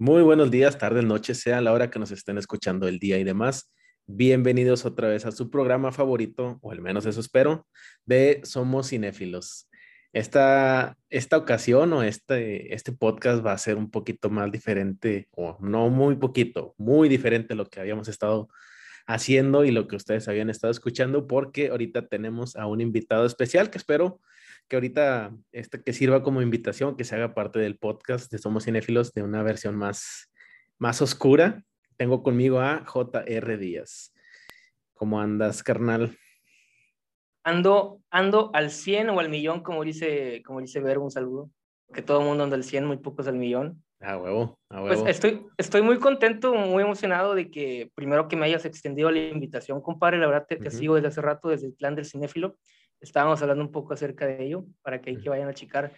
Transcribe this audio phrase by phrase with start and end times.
[0.00, 3.24] Muy buenos días, tardes, noches, sea la hora que nos estén escuchando el día y
[3.24, 3.72] demás.
[4.06, 7.66] Bienvenidos otra vez a su programa favorito, o al menos eso espero,
[8.04, 9.68] de Somos Cinéfilos.
[10.12, 15.58] Esta, esta ocasión o este, este podcast va a ser un poquito más diferente, o
[15.60, 18.48] no muy poquito, muy diferente a lo que habíamos estado
[19.08, 23.70] haciendo y lo que ustedes habían estado escuchando, porque ahorita tenemos a un invitado especial
[23.70, 24.20] que espero
[24.68, 28.66] que ahorita este, que sirva como invitación, que se haga parte del podcast de Somos
[28.66, 30.30] Cinéfilos de una versión más,
[30.76, 31.64] más oscura.
[31.96, 34.12] Tengo conmigo a JR Díaz.
[34.92, 36.18] ¿Cómo andas, carnal?
[37.44, 41.50] Ando, ando al 100 o al millón, como dice, como dice Ver, un saludo.
[41.94, 43.82] Que todo el mundo anda al 100, muy pocos al millón.
[44.00, 45.02] A huevo, a pues huevo.
[45.02, 49.18] Pues estoy, estoy muy contento, muy emocionado de que primero que me hayas extendido la
[49.18, 50.18] invitación, compadre.
[50.18, 52.56] La verdad te, te sigo desde hace rato, desde el plan del cinéfilo
[53.00, 55.92] estábamos hablando un poco acerca de ello, para que ahí que vayan a checar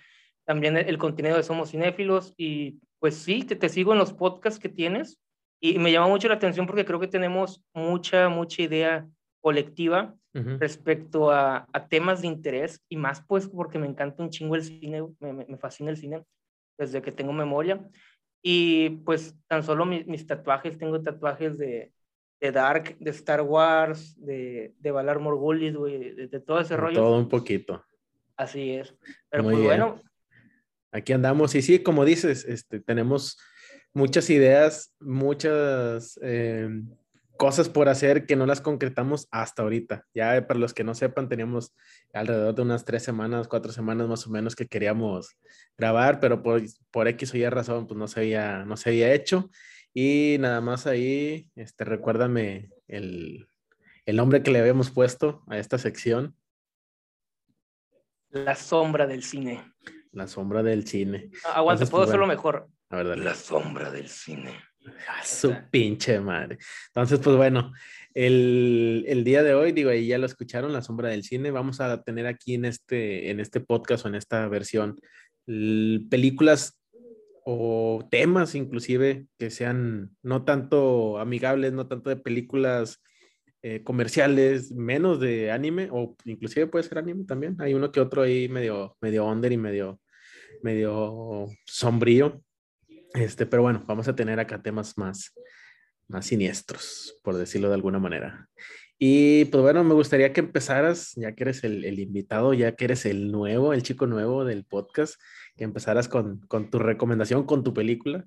[0.44, 2.34] también el, contenido de Somos Cinéfilos.
[2.36, 5.18] Y pues sí, te, te sigo en los podcasts que tienes
[5.60, 9.06] y me llama mucho la atención porque creo que tenemos mucha, mucha idea
[9.40, 14.54] colectiva respecto a, a, temas de interés y más pues porque me encanta un chingo
[14.54, 16.22] el cine, me, me, fascina el cine
[16.80, 17.86] desde que tengo memoria.
[18.42, 21.92] Y pues tan solo mis, mis tatuajes, tengo tatuajes de,
[22.40, 25.68] de Dark, de Star Wars, de, de Valar güey,
[26.14, 26.96] de, de, todo ese rollo.
[26.96, 27.84] Todo un poquito.
[28.36, 28.94] Así es.
[29.28, 29.80] Pero Muy pues bien.
[29.80, 30.02] bueno.
[30.90, 31.54] Aquí andamos.
[31.54, 33.38] Y sí, como dices, este, tenemos
[33.92, 36.68] muchas ideas, muchas eh,
[37.40, 40.06] cosas por hacer que no las concretamos hasta ahorita.
[40.12, 41.74] Ya para los que no sepan, teníamos
[42.12, 45.38] alrededor de unas tres semanas, cuatro semanas más o menos que queríamos
[45.78, 49.14] grabar, pero por, por X o Y razón, pues no se había, no se había
[49.14, 49.48] hecho.
[49.94, 53.48] Y nada más ahí, este, recuérdame el,
[54.04, 56.36] el nombre que le habíamos puesto a esta sección.
[58.28, 59.64] La sombra del cine.
[60.12, 61.30] La sombra del cine.
[61.54, 62.68] aguanta, puedo pues, hacerlo mejor.
[62.90, 63.24] A ver, dale.
[63.24, 64.60] La sombra del cine.
[64.86, 66.58] A su pinche madre.
[66.88, 67.72] Entonces, pues bueno,
[68.14, 71.50] el, el, día de hoy, digo, ahí ya lo escucharon, La sombra del cine.
[71.50, 74.98] Vamos a tener aquí en este, en este podcast o en esta versión
[75.46, 76.78] películas
[77.44, 83.02] o temas inclusive que sean no tanto amigables, no tanto de películas
[83.62, 87.56] eh, comerciales, menos de anime, o inclusive puede ser anime también.
[87.60, 90.00] Hay uno que otro ahí medio, medio under y medio,
[90.62, 92.42] medio sombrío.
[93.14, 95.32] Este, pero bueno, vamos a tener acá temas más,
[96.08, 98.48] más siniestros, por decirlo de alguna manera.
[98.98, 102.84] Y pues bueno, me gustaría que empezaras, ya que eres el, el invitado, ya que
[102.84, 105.18] eres el nuevo, el chico nuevo del podcast,
[105.56, 108.26] que empezaras con, con tu recomendación, con tu película.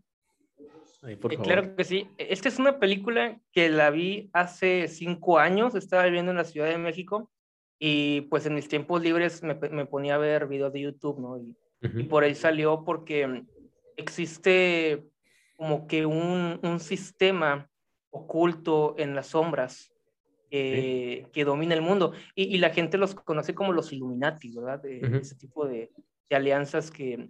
[1.03, 1.51] Ahí, por eh, favor.
[1.51, 2.07] Claro que sí.
[2.17, 6.69] Esta es una película que la vi hace cinco años, estaba viviendo en la Ciudad
[6.69, 7.29] de México
[7.77, 11.37] y pues en mis tiempos libres me, me ponía a ver videos de YouTube, ¿no?
[11.37, 12.01] Y, uh -huh.
[12.01, 13.43] y, por ahí salió porque
[13.97, 15.03] existe
[15.55, 17.69] como que un, un sistema
[18.09, 19.91] oculto en las sombras
[20.51, 21.31] eh, sí.
[21.31, 24.81] que domina el mundo y, y, la gente los conoce como los Illuminati, ¿verdad?
[24.81, 25.21] De, uh -huh.
[25.21, 25.91] Ese tipo de,
[26.29, 27.27] de alianzas que,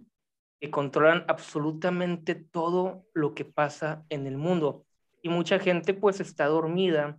[0.60, 4.84] que, controlan absolutamente todo lo que pasa en el mundo.
[5.22, 7.18] Y mucha gente pues está dormida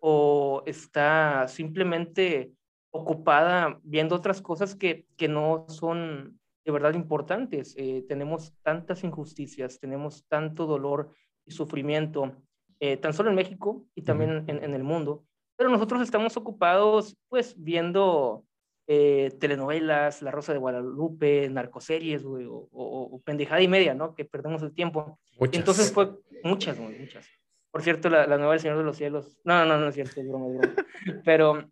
[0.00, 2.52] o está simplemente
[2.90, 7.74] ocupada viendo otras cosas que, que no son de verdad importantes.
[7.76, 11.14] Eh, tenemos tantas injusticias, tenemos tanto dolor
[11.44, 12.32] y sufrimiento,
[12.80, 15.24] eh, tan solo en México y también en, en, el mundo,
[15.56, 18.44] pero nosotros estamos ocupados pues viendo
[18.86, 24.14] eh, telenovelas, La Rosa de Guadalupe, narcoseries, güey, o, o, o, pendejada y media, ¿no?
[24.14, 25.18] Que perdemos el tiempo.
[25.38, 25.58] Muchas.
[25.58, 26.10] Entonces fue
[26.42, 27.26] muchas, güey, muchas.
[27.70, 29.94] Por cierto, la, la nueva El Señor de los Cielos, no, no, no, no es
[29.94, 30.74] cierto, es broma, es broma.
[31.24, 31.70] Pero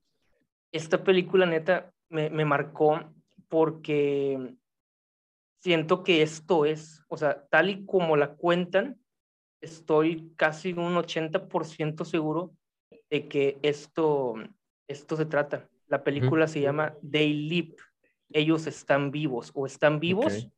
[0.72, 3.01] esta película, neta, me, me marcó
[3.49, 4.57] porque
[5.60, 8.98] siento que esto es, o sea, tal y como la cuentan,
[9.60, 12.53] estoy casi un 80% seguro
[13.10, 14.34] de que esto,
[14.89, 15.68] esto se trata.
[15.86, 16.53] La película uh -huh.
[16.53, 17.77] se llama They Live,
[18.33, 20.33] ellos están vivos o están vivos.
[20.33, 20.51] Okay.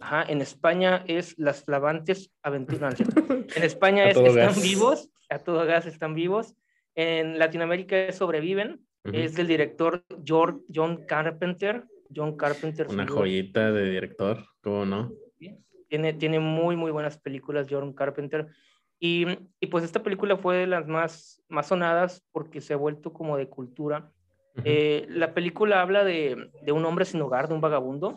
[0.00, 2.98] Ajá, en España es Las Flavantes Aventuras.
[3.56, 4.62] en España es Están gas.
[4.62, 6.54] vivos, a todo gas están vivos.
[6.94, 9.14] En Latinoamérica es Sobreviven, uh -huh.
[9.14, 11.84] es del director George, John Carpenter.
[12.14, 12.86] John Carpenter.
[12.88, 15.12] Una joyita de director, ¿cómo no?
[15.88, 18.48] Tiene, tiene muy, muy buenas películas, John Carpenter.
[18.98, 19.26] Y,
[19.60, 23.36] y, pues esta película fue de las más, más sonadas porque se ha vuelto como
[23.36, 24.10] de cultura.
[24.54, 24.62] Uh -huh.
[24.64, 28.16] eh, la película habla de, de, un hombre sin hogar, de un vagabundo,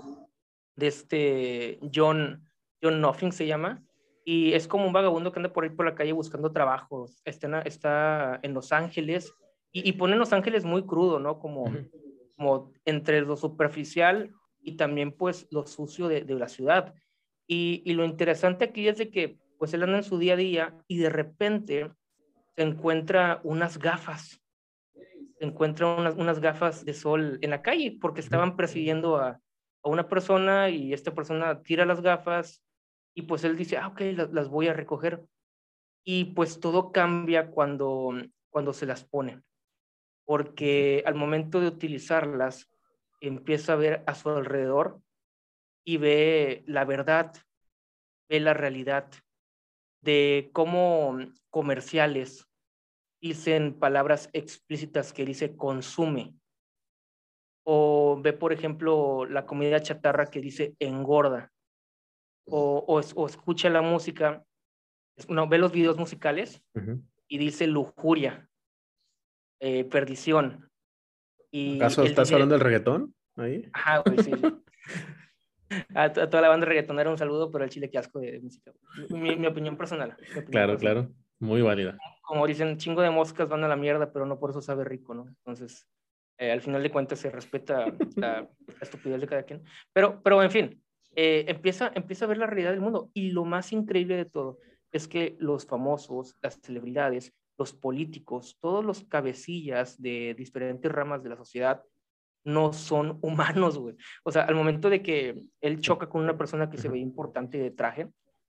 [0.75, 2.47] de este John,
[2.81, 3.83] John Nothing se llama,
[4.23, 7.07] y es como un vagabundo que anda por ahí por la calle buscando trabajo.
[7.25, 9.33] Está en, está en Los Ángeles
[9.71, 11.39] y, y pone Los Ángeles muy crudo, ¿no?
[11.39, 11.89] Como, uh -huh.
[12.35, 16.93] Como entre lo superficial y también pues lo sucio de, de la ciudad.
[17.47, 20.37] Y, y, lo interesante aquí es de que pues él anda en su día a
[20.37, 21.91] día y de repente
[22.55, 24.41] se encuentra unas gafas,
[24.93, 29.39] se encuentra unas, unas gafas de sol en la calle porque estaban persiguiendo a,
[29.83, 32.63] a una persona y esta persona tira las gafas
[33.13, 35.25] y pues él dice, ah, ok, las, las voy a recoger.
[36.03, 38.11] Y pues todo cambia cuando,
[38.49, 39.41] cuando se las pone,
[40.25, 42.69] porque al momento de utilizarlas
[43.21, 45.01] empieza a ver a su alrededor
[45.85, 47.33] y ve la verdad,
[48.27, 49.11] ve la realidad
[50.01, 51.17] de cómo
[51.49, 52.47] comerciales
[53.21, 56.35] dicen palabras explícitas que dice consume.
[57.63, 61.51] O ve, por ejemplo, la comida chatarra que dice engorda.
[62.47, 64.45] O, o, escucha la música,
[65.27, 66.61] no, ve los videos musicales
[67.27, 68.47] y dice lujuria,
[69.67, 70.69] eh, perdición.
[71.49, 73.15] Y ¿Acaso estás hablando del reggaetón?
[73.35, 73.67] Ahí.
[73.73, 74.31] Ajá, sí.
[75.95, 78.71] A, toda la banda reggaetonera un saludo, pero el chile que asco de música.
[79.09, 80.15] Mi, opinión personal.
[80.51, 81.09] claro, claro.
[81.39, 81.97] Muy válida.
[82.21, 85.15] Como dicen, chingo de moscas van a la mierda, pero no por eso sabe rico,
[85.15, 85.27] ¿no?
[85.27, 85.87] Entonces,
[86.37, 88.47] eh, al final de cuentas se respeta la,
[88.79, 89.63] estupidez de cada quien.
[89.91, 90.83] Pero, pero en fin,
[91.15, 93.09] eh, empieza, empieza a ver la realidad del mundo.
[93.15, 94.59] Y lo más increíble de todo
[94.91, 101.29] es que los famosos, las celebridades, los políticos, todos los cabecillas de diferentes ramas de
[101.29, 101.83] la sociedad
[102.45, 103.95] no son humanos, güey.
[104.23, 107.57] O sea, al momento de que él choca con una persona que se ve importante
[107.57, 108.07] de traje,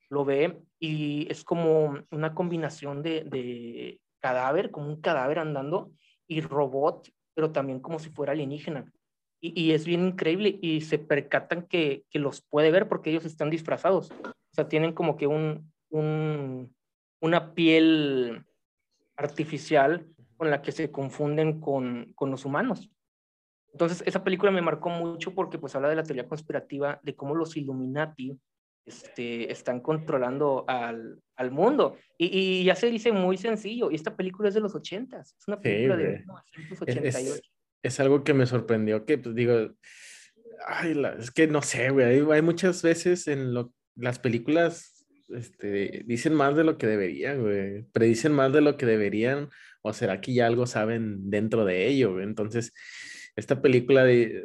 [0.09, 5.93] lo ve y es como una combinación de, cadáver, como un cadáver andando,
[6.27, 8.91] y robot, pero también como si fuera alienígena.
[9.41, 14.11] Y, es bien increíble y se percatan que, los puede ver porque ellos están disfrazados.
[14.11, 15.73] O sea, tienen como que un,
[17.21, 18.45] una piel
[19.17, 22.91] artificial con la que se confunden con, con los humanos.
[23.73, 27.35] Entonces, esa película me marcó mucho porque pues habla de la teoría conspirativa de cómo
[27.35, 28.39] los Illuminati
[28.87, 31.99] este, están controlando al, al mundo.
[32.17, 32.27] Y,
[32.61, 35.61] y, ya se dice muy sencillo, y esta película es de los 80, es una
[35.61, 36.25] película de
[36.57, 37.43] 1988.
[37.83, 39.75] Es, algo que me sorprendió, que pues digo,
[40.67, 44.96] ay, es que no sé, güey, hay, muchas veces en lo, las películas
[45.29, 49.49] este, dicen más de lo que deberían, güey, predicen más de lo que deberían,
[49.83, 52.25] o será que ya algo saben dentro de ello, güey?
[52.25, 52.73] Entonces,
[53.37, 54.43] esta película de,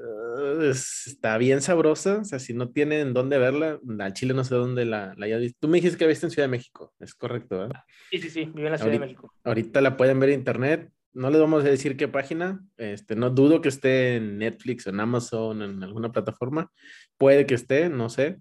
[0.70, 4.86] está bien sabrosa, o sea, si no tienen dónde verla, al Chile no sé dónde
[4.86, 5.58] la, la haya visto.
[5.62, 7.82] Tú me dijiste que viste en Ciudad de México, es correcto, ¿verdad?
[8.10, 9.34] Sí, sí, sí, vive en la Ciudad de México.
[9.44, 13.30] Ahorita la pueden ver en internet, no les vamos a decir qué página, este, no
[13.30, 16.72] dudo que esté en Netflix, en Amazon, en alguna plataforma,
[17.18, 18.40] puede que esté, no sé,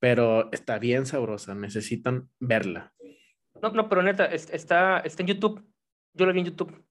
[0.00, 2.92] pero está bien sabrosa, necesitan verla.
[3.62, 5.62] No, no, pero neta, está, está en YouTube,
[6.14, 6.84] yo la vi en YouTube.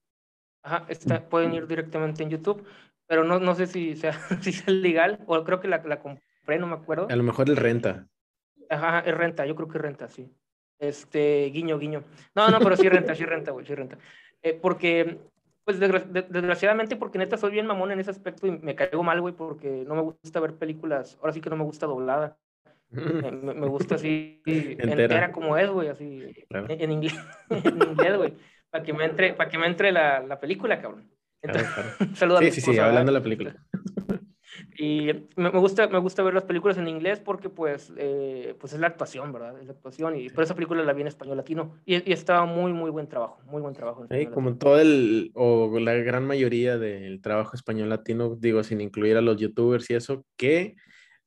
[0.62, 2.66] Ajá, está, pueden ir directamente en YouTube
[3.10, 6.60] pero no, no sé si sea, si es legal, o creo que la, la compré,
[6.60, 7.08] no me acuerdo.
[7.10, 8.06] A lo mejor es renta.
[8.68, 10.32] Ajá, es renta, yo creo que es renta, sí.
[10.78, 12.04] Este, guiño, guiño.
[12.36, 13.98] No, no, pero sí renta, sí renta, güey, sí renta.
[14.42, 15.18] Eh, porque,
[15.64, 19.34] pues desgraciadamente, porque neta soy bien mamón en ese aspecto y me caigo mal, güey,
[19.34, 22.38] porque no me gusta ver películas, ahora sí que no me gusta doblada.
[23.42, 27.14] Me, me, gusta así entera, como es, güey, así en, inglés,
[27.50, 28.34] en inglés, güey,
[28.68, 31.08] para que me entre, para que me entre la, la película, cabrón.
[32.14, 33.56] Saludos sí, sí, sí, hablando de la película.
[34.76, 38.80] Y me, gusta, me gusta ver las películas en inglés porque pues, eh, pues es
[38.80, 39.58] la actuación, ¿verdad?
[39.60, 42.44] Es la actuación y por esa película la vi en español latino y, y estaba
[42.46, 44.06] muy, muy buen trabajo, muy buen trabajo.
[44.10, 49.16] Sí, como todo el, o la gran mayoría del trabajo español latino, digo, sin incluir
[49.16, 50.76] a los youtubers y eso, que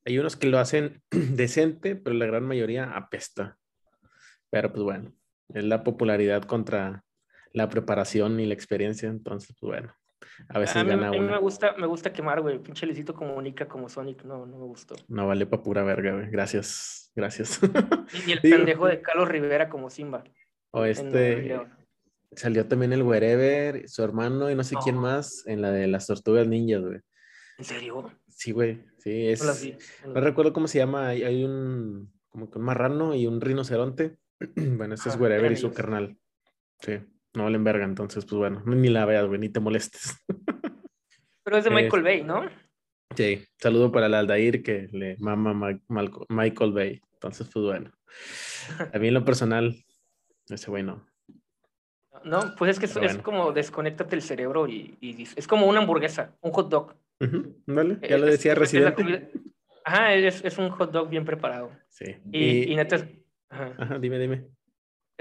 [0.04, 3.58] hay unos que lo hacen decente, pero la gran mayoría apesta.
[4.50, 5.12] Pero pues bueno,
[5.52, 7.04] es la popularidad contra
[7.52, 9.94] la preparación y la experiencia, entonces pues bueno.
[10.48, 12.58] A veces a mí, a mí me gusta, me gusta quemar, güey.
[12.58, 14.96] Pinche Licito comunica como Sonic, no, no me gustó.
[15.08, 16.30] No vale pa' pura verga, güey.
[16.30, 17.60] Gracias, gracias.
[18.26, 20.24] Y, el pendejo de Carlos Rivera como Simba.
[20.70, 21.60] O este.
[22.32, 26.06] Salió también el Wherever, su hermano y no sé quién más en la de las
[26.08, 27.00] tortugas ninjas, güey.
[27.58, 28.10] ¿En serio?
[28.34, 28.84] Sí, güey.
[28.98, 29.42] Sí, es.
[30.06, 31.08] No, recuerdo cómo se llama.
[31.08, 32.12] Hay, hay, un.
[32.28, 34.18] Como que un marrano y un rinoceronte.
[34.56, 36.18] bueno, este es Wherever y su carnal.
[36.80, 36.98] Sí.
[37.34, 40.16] No valen verga, entonces, pues bueno, ni la veas, güey, ni te molestes.
[41.44, 42.48] Pero es de Michael Bay, ¿no?
[43.16, 45.78] Sí, saludo para el Aldair que le mama
[46.28, 47.00] Michael Bay.
[47.14, 47.90] Entonces, pues bueno.
[48.94, 49.74] A mí en lo personal,
[50.48, 51.06] ese güey no.
[52.24, 54.96] No, pues es que es, como desconéctate el cerebro y,
[55.36, 56.94] es como una hamburguesa, un hot dog.
[57.66, 59.30] Vale, ya lo decía Residente.
[59.84, 61.70] Ajá, es, un hot dog bien preparado.
[61.90, 62.16] Sí.
[62.32, 63.06] Y, y, neta.
[63.50, 64.46] ajá, dime, dime.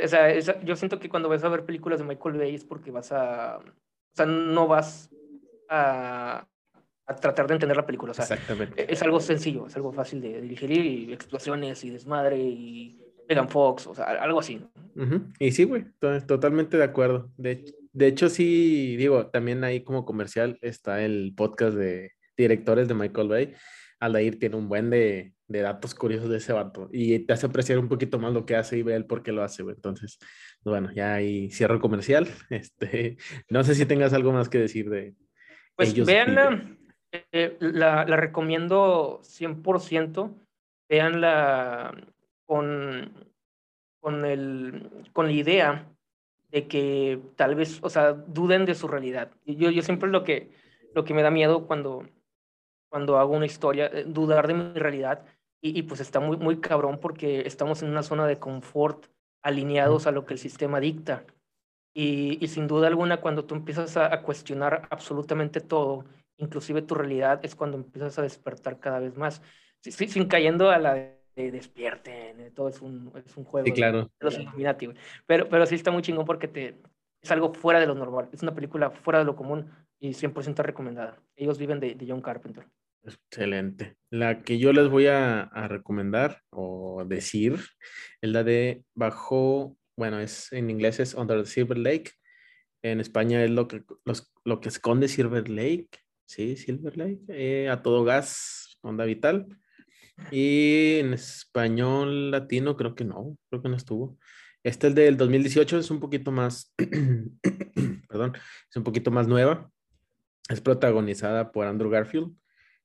[0.02, 2.92] O sea, yo siento que cuando vas a ver películas de Michael Bay es porque
[2.92, 3.58] vas a.
[3.58, 5.10] O sea, no vas
[5.70, 6.48] a,
[7.06, 8.12] a tratar de entender la película.
[8.12, 8.92] O sea, Exactamente.
[8.92, 13.88] Es algo sencillo, es algo fácil de digerir y explosiones y desmadre y Megan Fox,
[13.88, 14.62] o sea, algo así.
[15.40, 17.30] Y sí, güey, totalmente de acuerdo.
[17.38, 22.96] De, de hecho, sí, digo, también ahí como comercial está el podcast de directores de
[22.96, 23.54] Michael Bay.
[24.00, 27.78] Aldair tiene un buen de, de datos curiosos de ese vato y te hace apreciar
[27.78, 29.76] un poquito más lo que hace y ve él por qué lo hace, güey.
[29.76, 30.18] Entonces,
[30.64, 32.28] bueno, ya ahí cierro comercial.
[32.50, 33.18] Este,
[33.50, 35.14] no sé si tengas algo más que decir de.
[35.76, 36.78] Pues veanla,
[37.32, 40.34] eh, la, la, recomiendo 100%.
[40.90, 41.96] Veanla
[42.46, 43.32] con,
[44.00, 45.90] con, el, con la idea
[46.54, 49.32] de que tal vez, o sea, duden de su realidad.
[49.46, 50.52] Yo, yo siempre lo que,
[50.94, 52.08] lo que me da miedo cuando,
[52.90, 55.26] cuando hago una historia, eh, dudar de mi realidad.
[55.62, 59.08] Y, y, pues está muy, muy cabrón porque estamos en una zona de confort
[59.42, 61.26] alineados a lo que el sistema dicta.
[61.92, 66.06] Y, y sin duda alguna, cuando tú empiezas a, a, cuestionar absolutamente todo,
[66.38, 69.42] inclusive tu realidad, es cuando empiezas a despertar cada vez más,
[69.82, 73.74] sin, sin cayendo a la de despierten, eh, todo es un, es un juego sí,
[73.74, 74.12] claro.
[74.20, 74.90] de los Illuminati,
[75.26, 76.78] Pero, pero sí está muy chingón porque te,
[77.22, 80.58] es algo fuera de lo normal, es una película fuera de lo común y 100%
[80.64, 81.22] recomendada.
[81.36, 82.68] Ellos viven de, de, John Carpenter.
[83.04, 83.96] Excelente.
[84.10, 87.60] La que yo les voy a, a, recomendar o decir
[88.22, 92.12] es la de Bajo, bueno, es en inglés es Under the Silver Lake.
[92.82, 95.90] En España es lo que, los, lo que esconde Silver Lake.
[96.26, 97.22] Sí, Silver Lake.
[97.30, 99.48] Eh, a todo gas, onda vital.
[100.32, 104.18] Y en español latino creo que no, creo que no estuvo.
[104.64, 106.74] Este es del 2018, es un poquito más,
[108.10, 108.34] perdón,
[108.70, 109.70] es un poquito más nueva.
[110.50, 112.36] Es protagonizada por Andrew Garfield,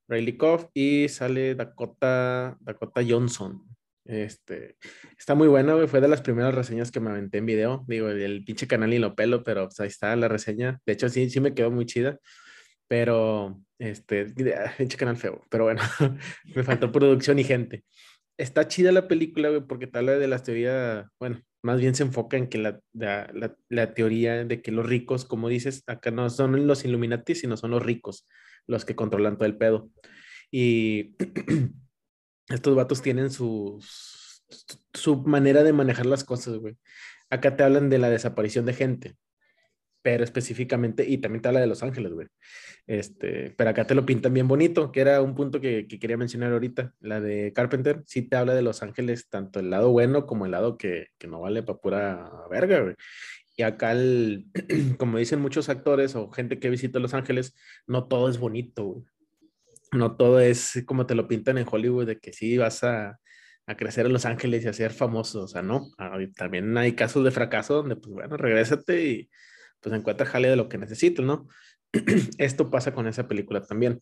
[0.07, 3.63] Riley Coff y sale Dakota, Dakota Johnson.
[4.05, 4.75] Este,
[5.17, 7.85] está muy buena, Fue de las primeras reseñas que me aventé en video.
[7.87, 10.81] Digo, el pinche canal y lo pelo, pero pues, ahí está la reseña.
[10.85, 12.17] De hecho, sí, sí me quedó muy chida.
[12.87, 14.25] Pero, este,
[14.77, 15.41] pinche canal feo.
[15.49, 15.81] Pero bueno,
[16.55, 17.83] me faltó producción y gente.
[18.37, 22.37] Está chida la película, güey, porque tal de la teoría, bueno, más bien se enfoca
[22.37, 26.65] en que la, la, la, teoría de que los ricos, como dices, acá no son
[26.67, 28.25] los Illuminati, sino son los ricos
[28.65, 29.89] los que controlan todo el pedo.
[30.51, 31.15] Y
[32.49, 34.43] estos vatos tienen sus,
[34.93, 36.77] su manera de manejar las cosas, güey.
[37.29, 39.15] Acá te hablan de la desaparición de gente
[40.01, 42.27] pero específicamente, y también te habla de Los Ángeles, güey.
[42.87, 46.17] Este, pero acá te lo pintan bien bonito, que era un punto que, que, quería
[46.17, 50.25] mencionar ahorita, la de Carpenter, sí te habla de Los Ángeles, tanto el lado bueno
[50.25, 52.95] como el lado que, que no vale para pura verga, güey.
[53.55, 54.45] Y acá, el,
[54.97, 57.55] como dicen muchos actores o gente que visita Los Ángeles,
[57.87, 59.05] no todo es bonito, güey.
[59.91, 63.19] No todo es como te lo pintan en Hollywood, de que sí vas a,
[63.69, 65.91] a crecer en Los Ángeles y a ser famoso, o sea, no.
[66.35, 69.29] También hay casos de fracaso donde, pues bueno, regrésate y
[69.81, 71.47] pues encuentra jale de lo que necesitas, ¿no?
[72.37, 73.99] Esto pasa con esa película también.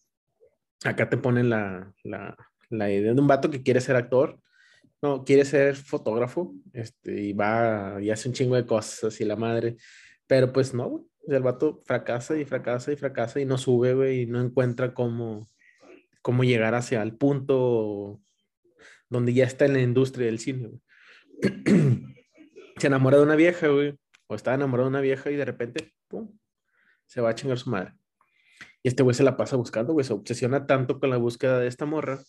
[0.84, 2.36] Acá te ponen la, la,
[2.70, 4.40] la, idea de un vato que quiere ser actor,
[5.02, 9.36] no, quiere ser fotógrafo, este, y va y hace un chingo de cosas y la
[9.36, 9.78] madre,
[10.28, 11.06] pero pues no.
[11.28, 15.50] El vato fracasa y fracasa y fracasa y no sube, güey, y no encuentra cómo,
[16.22, 18.22] cómo llegar hacia el punto
[19.10, 20.82] donde ya está en la industria del cine, güey.
[22.78, 25.94] Se enamora de una vieja, güey o está enamorado de una vieja y de repente,
[26.08, 26.38] pum,
[27.06, 27.94] se va a chingar su madre.
[28.84, 31.68] Y este güey se la pasa buscando, güey, se obsesiona tanto con la búsqueda de
[31.68, 32.20] esta morra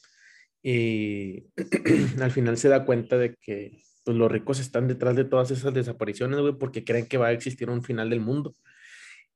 [0.62, 1.46] y
[2.20, 5.74] al final se da cuenta de que pues, los ricos están detrás de todas esas
[5.74, 8.56] desapariciones, güey, porque creen que va a existir un final del mundo.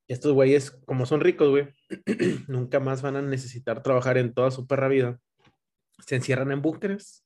[0.07, 1.69] Y estos güeyes, como son ricos, güey,
[2.49, 5.19] nunca más van a necesitar trabajar en toda su perra vida.
[6.07, 7.22] Se encierran en búnkeres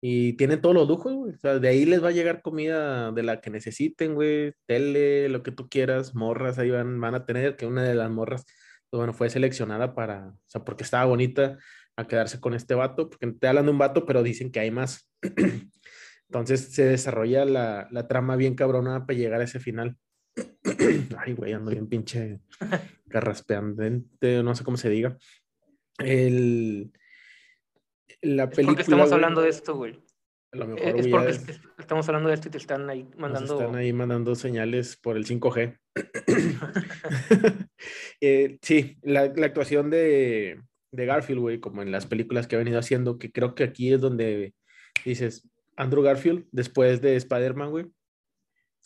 [0.00, 1.34] y tienen todos los lujos, güey.
[1.34, 4.54] O sea, de ahí les va a llegar comida de la que necesiten, güey.
[4.66, 8.10] Tele, lo que tú quieras, morras, ahí van, van a tener, que una de las
[8.10, 8.46] morras,
[8.90, 11.58] bueno, fue seleccionada para, o sea, porque estaba bonita
[11.96, 14.70] a quedarse con este vato, porque te hablan de un vato, pero dicen que hay
[14.70, 15.10] más.
[16.28, 19.96] Entonces se desarrolla la, la trama bien cabrona para llegar a ese final.
[21.18, 22.40] Ay, güey, ando bien pinche
[23.10, 25.18] carraspeante, no sé cómo se diga.
[25.98, 26.92] El,
[28.22, 28.60] la película.
[28.60, 30.02] Es porque estamos hablando de esto, güey.
[30.52, 33.60] A lo mejor, es porque estamos hablando de esto y te están ahí mandando.
[33.60, 35.78] están ahí mandando señales por el 5G.
[38.20, 40.60] eh, sí, la, la actuación de,
[40.92, 43.92] de, Garfield, güey, como en las películas que ha venido haciendo, que creo que aquí
[43.92, 44.54] es donde
[45.04, 47.86] dices, Andrew Garfield, después de Spider-Man, güey,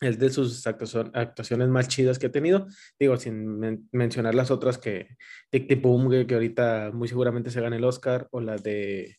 [0.01, 2.67] es de sus actuaciones más chidas que ha tenido.
[2.99, 5.15] Digo, sin mencionar las otras que
[5.49, 9.17] Tic Tic Boom, que ahorita muy seguramente se gana el Oscar, o la de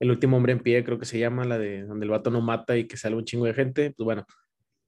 [0.00, 2.40] El último hombre en pie, creo que se llama, la de donde el vato no
[2.40, 3.92] mata y que sale un chingo de gente.
[3.96, 4.26] Pues bueno,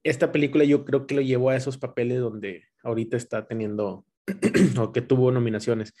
[0.03, 4.05] esta película yo creo que lo llevó a esos papeles donde ahorita está teniendo,
[4.79, 5.93] o que tuvo nominaciones.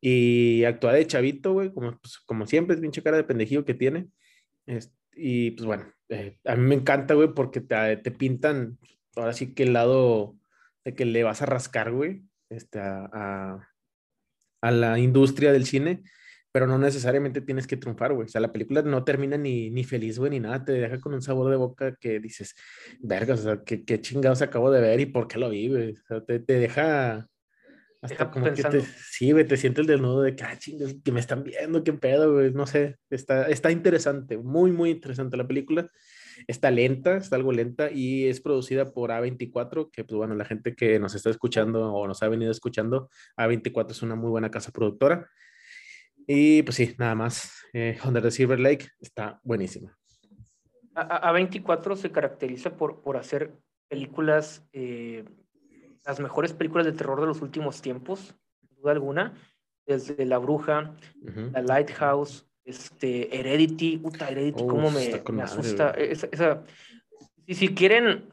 [0.00, 3.74] Y actúa de chavito, güey, como, pues, como siempre, es pinche cara de pendejillo que
[3.74, 4.08] tiene.
[5.14, 8.78] y pues bueno, eh, a mí me encanta, güey, porque te, te, pintan,
[9.16, 10.36] ahora sí que el lado
[10.84, 13.68] de que le vas a rascar, güey, este, a,
[14.62, 16.04] a, la industria del cine,
[16.52, 18.26] pero no necesariamente tienes que triunfar, güey.
[18.26, 21.14] O sea, la película no termina ni, ni feliz, güey, ni nada, te deja con
[21.14, 22.54] un sabor de boca que dices,
[23.00, 25.92] verga, o sea, qué, qué chingados acabo de ver y por qué lo vi, güey.
[25.92, 27.28] O sea, te, te deja
[28.06, 31.20] hasta como que te, sí, güey, te sientes desnudo de que, ah, chingas, que me
[31.20, 35.90] están viendo, qué pedo, güey, no sé, está, está interesante, muy, muy interesante la película.
[36.46, 40.74] Está lenta, está algo lenta y es producida por A24, que pues bueno, la gente
[40.74, 43.08] que nos está escuchando o nos ha venido escuchando,
[43.38, 45.30] A24 es una muy buena casa productora.
[46.26, 49.96] Y pues sí, nada más, eh, Under the Silver Lake está buenísima.
[50.94, 53.54] A24 se caracteriza por, por hacer
[53.88, 55.24] películas eh,
[56.06, 59.34] las mejores películas de terror de los últimos tiempos, sin duda alguna,
[59.86, 60.94] desde La Bruja,
[61.52, 65.90] La Lighthouse, este, Heredity, puta, Heredity, cómo me, me asusta.
[65.90, 66.62] Esa,
[67.48, 68.32] si quieren,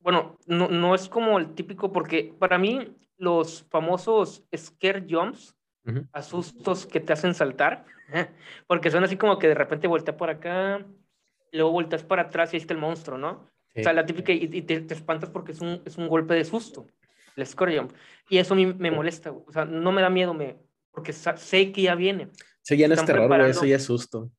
[0.00, 5.54] bueno, no, no es como el típico, porque para mí los famosos scare jumps,
[6.12, 7.84] asustos que te hacen saltar,
[8.66, 10.84] porque son así como que de repente voltea por acá,
[11.52, 13.48] luego volteas para atrás y ahí está el monstruo, ¿no?
[13.78, 16.46] O sea, la típica, y, te, te, espantas porque es un, es un golpe de
[16.46, 16.86] susto
[17.36, 17.86] el score
[18.28, 20.56] Y eso a mí me molesta, o sea, no me da miedo, me,
[20.90, 22.30] porque sé que ya viene.
[22.62, 24.30] Sí, ya no es terror, eso ya es susto.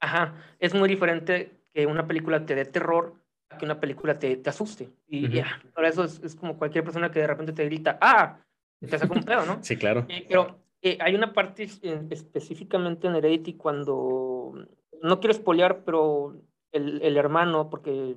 [0.00, 3.14] Ajá, es muy diferente que una película te dé terror
[3.48, 4.90] a que una película te, te asuste.
[5.06, 8.38] Y ya, por eso es, como cualquier persona que de repente te grita, ¡ah!
[8.80, 9.58] te saca un pedo, ¿no?
[9.62, 10.06] sí, claro.
[10.28, 11.66] pero eh, hay una parte
[12.10, 14.52] específicamente en Heredity cuando,
[15.00, 16.36] no quiero espolear, pero
[16.72, 18.16] el, el hermano, porque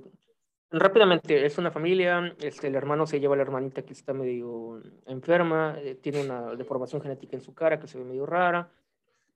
[0.69, 4.81] Rápidamente, es una familia, este, el hermano se lleva a la hermanita que está medio
[5.05, 8.69] enferma, eh, tiene una deformación genética en su cara que se ve medio rara,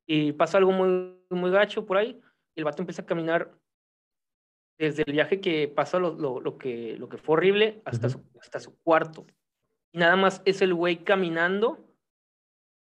[0.06, 2.20] y pasa algo muy, muy gacho por ahí,
[2.54, 3.50] y el vato empieza a caminar
[4.78, 8.22] desde el viaje que pasó lo, lo, lo que, lo que fue horrible hasta, su,
[8.42, 9.26] hasta su cuarto.
[9.94, 11.80] Y nada más es el güey caminando,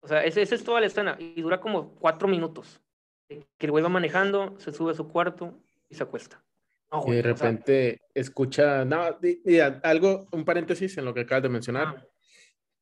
[0.00, 2.82] o sea, esa es toda la escena, y dura como cuatro minutos.
[3.28, 6.45] Que el güey va manejando, se sube a su cuarto y se acuesta
[7.06, 9.18] y de repente escucha, no,
[9.82, 12.06] algo, un paréntesis en lo que acabas de mencionar.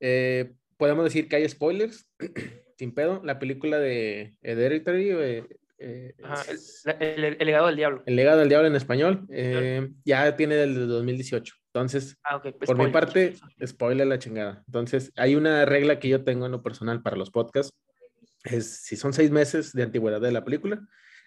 [0.00, 2.06] Eh, podemos decir que hay spoilers,
[2.78, 3.22] sin pedo.
[3.24, 5.46] La película de Hereditary, eh,
[5.78, 6.14] eh
[7.00, 8.02] el, legado del diablo.
[8.06, 11.54] El legado del diablo en español, eh, ya tiene del 2018.
[11.72, 14.62] Entonces, ah, pues por mi parte, spoiler la chingada.
[14.66, 17.72] Entonces, hay una regla que yo tengo en lo personal para los podcasts.
[18.44, 20.86] Es si son seis meses de antigüedad de la película,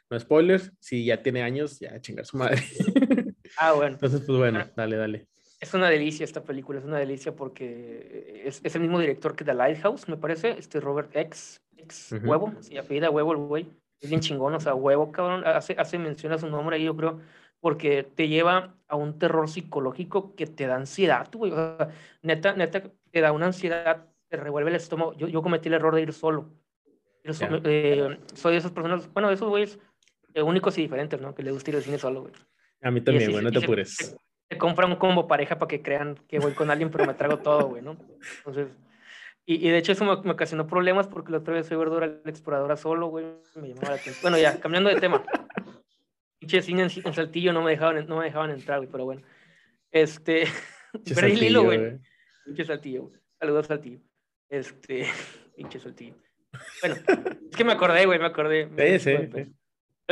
[0.10, 2.62] no spoilers, si ya tiene años, ya chingar su madre.
[3.58, 3.94] Ah, bueno.
[3.94, 5.28] Entonces, pues bueno, dale, dale.
[5.60, 9.44] Es una delicia esta película, es una delicia porque es, es el mismo director que
[9.44, 13.68] The Lighthouse, me parece, este Robert X, X Huevo, sí, apellida Huevo el güey,
[14.00, 16.96] es bien chingón, o sea, Huevo, cabrón, hace, hace mención a su nombre ahí, yo
[16.96, 17.22] creo,
[17.60, 21.90] porque te lleva a un terror psicológico que te da ansiedad, güey, o sea,
[22.22, 25.96] neta, neta, te da una ansiedad, te revuelve el estómago, yo, yo cometí el error
[25.96, 26.52] de ir solo,
[27.24, 29.80] eh, soy de esas personas, bueno, de esos güeyes
[30.44, 31.34] únicos y diferentes, ¿no?
[31.34, 32.34] Que le gusta ir al cine solo, güey.
[32.82, 34.18] A mí también, güey, no te apures.
[34.50, 37.38] Se, compra un combo pareja para que crean que voy con alguien, pero me trago
[37.40, 37.98] todo, güey, ¿no?
[38.38, 38.68] Entonces,
[39.50, 42.22] y, y de hecho eso me, ocasionó problemas porque la otra vez fui a ver
[42.24, 44.18] la exploradora solo, güey, me llamaba la atención.
[44.22, 45.24] Bueno, ya, cambiando de tema.
[46.38, 49.22] Pinche cine en, Saltillo no me dejaban, no me dejaban entrar, güey, pero bueno.
[49.90, 50.48] Este,
[51.16, 51.98] perdí el hilo, güey.
[52.46, 53.20] Pinche Saltillo, güey.
[53.40, 54.00] Saludos Saltillo.
[54.50, 55.08] Este,
[55.56, 56.16] pinche Saltillo.
[56.82, 56.96] Bueno,
[57.50, 58.70] es que me acordé, güey, me acordé.
[58.78, 59.54] Sí, sí, sí.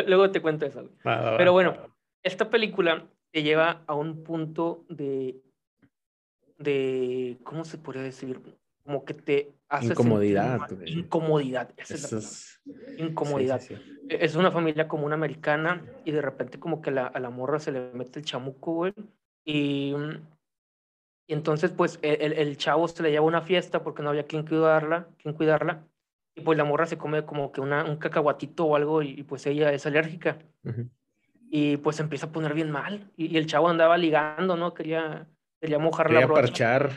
[0.07, 0.89] Luego te cuento eso.
[1.03, 1.77] Pero bueno,
[2.23, 5.41] esta película te lleva a un punto de,
[6.57, 8.39] de ¿cómo se podría decir?
[8.83, 10.69] Como que te hace incomodidad.
[10.85, 11.71] Incomodidad.
[11.77, 12.61] es
[12.97, 13.61] incomodidad.
[13.69, 13.77] E,
[14.09, 17.59] es una familia como una americana y de repente como que la, a la morra
[17.59, 18.93] se le mete el chamuco, güey.
[19.45, 19.93] Y,
[21.27, 24.09] y entonces pues e, el, el, chavo se le lleva a una fiesta porque no
[24.09, 25.83] había quien cuidarla, quien cuidarla
[26.35, 29.45] y pues la morra se come como que una, un cacahuatito o algo y, pues
[29.45, 30.37] ella es alérgica.
[31.49, 33.09] Y pues empieza a poner bien mal.
[33.15, 34.73] Y, el chavo andaba ligando, ¿no?
[34.73, 35.29] Quería,
[35.61, 36.41] quería mojar la brocha.
[36.41, 36.91] parchar.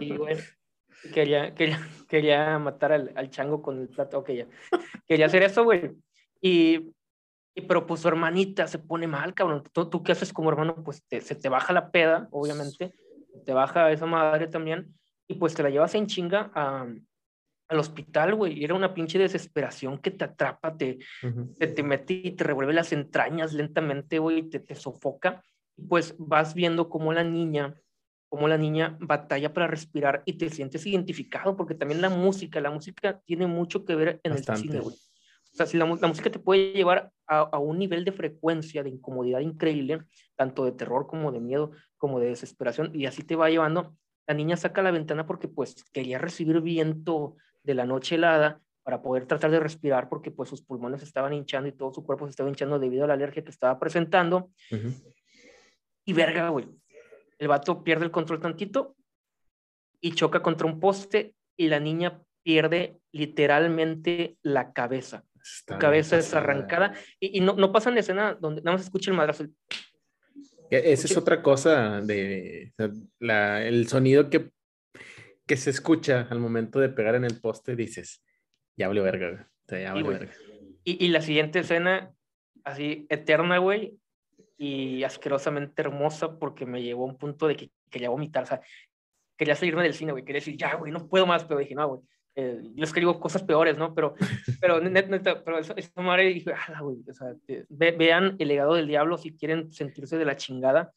[0.00, 0.40] Y bueno,
[1.12, 4.18] quería, quería, quería matar al, al, chango con el plato.
[4.18, 4.46] Ok, ya.
[5.06, 5.90] Quería hacer eso, güey.
[6.40, 6.92] Y,
[7.56, 9.64] y, pero pues su hermanita se pone mal, cabrón.
[9.72, 10.76] ¿Tú, tú qué haces como hermano?
[10.84, 12.92] Pues se te baja la peda, obviamente.
[13.44, 14.94] Te baja esa madre también.
[15.26, 16.86] Y pues te la llevas en chinga a
[17.70, 18.64] al hospital, güey.
[18.64, 20.98] Era una pinche desesperación que te atrapa, te,
[21.58, 25.42] te, mete y te revuelve las entrañas lentamente, güey, te, te sofoca.
[25.88, 27.80] Pues vas viendo cómo la niña,
[28.28, 32.72] cómo la niña batalla para respirar y te sientes identificado, porque también la música, la
[32.72, 34.96] música tiene mucho que ver en el cine, güey.
[35.52, 38.90] O sea, si la, música te puede llevar a, a, un nivel de frecuencia, de
[38.90, 40.04] incomodidad increíble,
[40.36, 44.34] tanto de terror como de miedo, como de desesperación, y así te va llevando, la
[44.34, 49.26] niña saca la ventana porque pues quería recibir viento de la noche helada para poder
[49.26, 52.48] tratar de respirar porque pues sus pulmones estaban hinchando y todo su cuerpo se estaba
[52.48, 54.50] hinchando debido a la alergia que estaba presentando.
[56.04, 56.68] Y verga, güey.
[57.38, 58.96] El vato pierde el control tantito
[60.00, 65.24] y choca contra un poste y la niña pierde literalmente la cabeza.
[65.42, 69.10] Su cabeza es arrancada y, y no, no, pasa en escena donde nada más escucha
[69.10, 69.46] el madrazo.
[70.70, 72.72] Esa es otra cosa de
[73.18, 74.50] la, el sonido que,
[75.50, 78.22] que se escucha al momento de pegar en el poste, dices,
[78.76, 80.32] ya vale verga, ya vale verga.
[80.84, 82.14] Y, y, la siguiente escena,
[82.62, 83.98] así eterna, güey,
[84.56, 88.60] y asquerosamente hermosa porque me llevó a un punto de que quería vomitar, o sea,
[89.36, 91.88] quería salirme del cine, güey, quería decir, ya, güey, no puedo más, pero dije, no,
[91.88, 92.00] güey,
[92.36, 93.92] eh, yo escribo cosas peores, ¿no?
[93.92, 94.14] Pero,
[94.60, 94.80] pero,
[95.44, 97.34] pero eso, eso madre dije, ah, güey, o sea,
[97.68, 100.92] vean El legado del diablo si quieren sentirse de la chingada.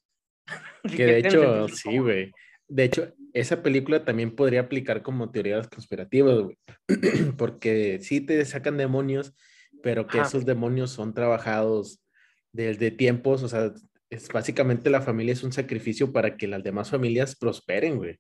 [0.96, 2.32] que de hecho, sí, güey.
[2.68, 6.58] De hecho, esa película también podría aplicar como teorías conspirativas, güey.
[7.38, 9.34] Porque sí te sacan demonios,
[9.82, 12.00] pero que esos demonios son trabajados
[12.54, 13.74] desde tiempos, o sea,
[14.10, 18.20] es básicamente la familia es un sacrificio para que las demás familias prosperen, güey.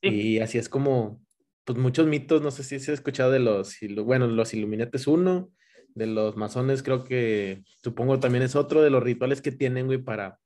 [0.00, 1.20] Y así es como,
[1.64, 5.50] pues muchos mitos, no sé si se ha escuchado de los, bueno, los Illuminates uno,
[5.94, 9.98] de los masones creo que, supongo también es otro de los rituales que tienen, güey,
[9.98, 10.38] para,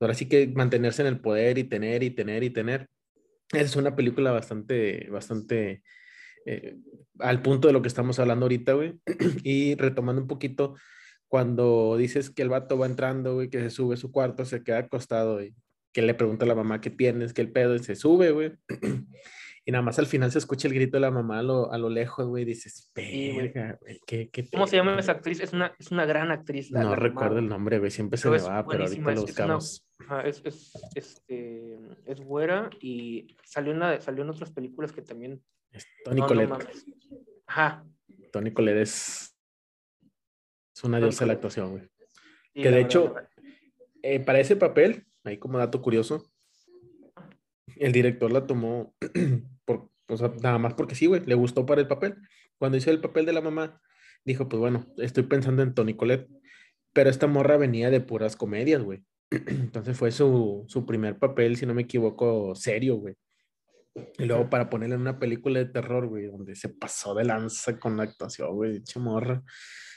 [0.00, 2.88] ahora sí que mantenerse en el poder y tener y tener y tener.
[3.52, 5.82] Es una película bastante, bastante
[6.46, 6.76] eh,
[7.18, 8.94] al punto de lo que estamos hablando ahorita, güey.
[9.42, 10.76] Y retomando un poquito,
[11.28, 14.62] cuando dices que el vato va entrando, güey, que se sube a su cuarto, se
[14.62, 15.54] queda acostado y
[15.92, 18.52] que le pregunta a la mamá qué tienes, que el pedo, y se sube, güey.
[19.68, 21.76] Y nada más al final se escucha el grito de la mamá a lo, a
[21.76, 25.40] lo lejos, güey, dices, verga, güey, ¿qué, qué ¿Cómo se llama esa actriz?
[25.40, 26.70] Es una, es una gran actriz.
[26.70, 29.85] no recuerdo el nombre, güey, siempre se me va, pero ahorita lo buscamos.
[30.24, 35.42] Es, es, este, es güera y salió en, la, salió en otras películas que también...
[36.04, 36.52] Tony Colette.
[37.46, 37.84] Ajá.
[38.30, 39.36] Tony Colette es
[40.76, 41.88] es una diosa de la actuación, güey.
[42.52, 43.14] que de hecho,
[44.02, 46.30] eh, para ese papel, ahí como dato curioso,
[47.76, 48.94] el director la tomó
[49.64, 52.16] por, o sea, nada más porque sí, güey, le gustó para el papel.
[52.58, 53.80] Cuando hizo el papel de la mamá,
[54.26, 56.28] dijo, pues bueno, estoy pensando en Tony Colette,
[56.92, 59.02] pero esta morra venía de puras comedias, güey.
[59.30, 63.14] Entonces fue su, su primer papel, si no me equivoco, serio, güey.
[64.18, 67.78] Y luego para ponerle en una película de terror, güey, donde se pasó de lanza
[67.78, 69.42] con la actuación, güey, dicha morra.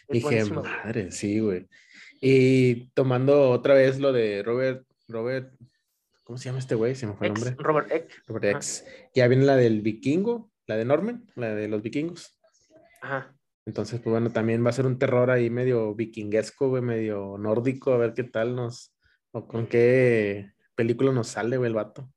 [0.07, 1.67] Dije, madre, sí, güey.
[2.21, 5.53] Y tomando otra vez lo de Robert, Robert,
[6.23, 6.95] ¿cómo se llama este güey?
[6.95, 7.55] Se me fue el nombre.
[7.57, 8.23] Robert X.
[8.25, 8.85] Robert X.
[9.13, 12.39] Ya viene la del vikingo, la de Norman, la de los vikingos.
[13.01, 13.35] Ajá.
[13.65, 17.93] Entonces, pues bueno, también va a ser un terror ahí medio vikinguesco, güey, medio nórdico,
[17.93, 18.95] a ver qué tal nos,
[19.31, 22.09] o con qué película nos sale, güey, el vato.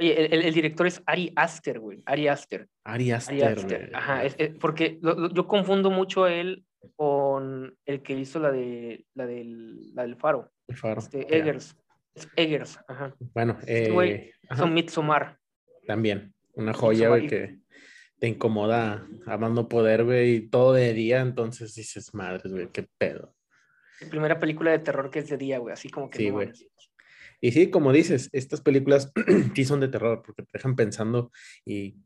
[0.00, 2.02] Oye, el, director es Ari Aster, güey.
[2.06, 2.68] Ari Aster.
[2.84, 3.90] Ari Aster.
[3.94, 4.22] Ajá,
[4.60, 6.64] porque yo confundo mucho a él
[6.96, 10.52] con el que hizo la de la del, la del faro.
[10.68, 11.00] El faro.
[11.00, 11.76] Este, Eggers.
[12.36, 13.14] Eggers, ajá.
[13.34, 15.38] Bueno, este eh, son Midsommar.
[15.86, 17.58] También, una joya, güey, que
[18.18, 23.34] te incomoda amando poder, güey, y todo de día, entonces dices, madre, güey, qué pedo.
[24.10, 26.52] Primera película de terror que es de día, güey, así como que sí, güey.
[27.40, 29.12] Y sí, como dices, estas películas
[29.54, 31.30] sí son de terror porque te dejan pensando
[31.64, 31.96] y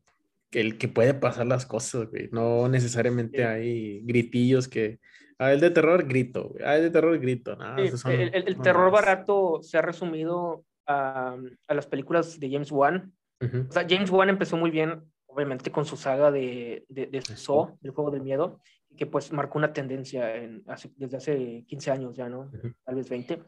[0.52, 2.28] el que puede pasar las cosas, güey.
[2.30, 5.00] No necesariamente hay gritillos que.
[5.38, 6.64] Ah, el de terror, grito, güey.
[6.64, 7.56] Ah, el de terror, grito.
[7.78, 13.12] el, terror barato se ha resumido a, a, las películas de James Wan.
[13.40, 17.76] O sea, James Wan empezó muy bien, obviamente, con su saga de, de, de Saw,
[17.82, 18.60] el juego del miedo,
[18.96, 20.64] que pues marcó una tendencia en,
[20.96, 22.50] desde hace 15 años ya, ¿no?
[22.84, 23.42] Tal vez 20,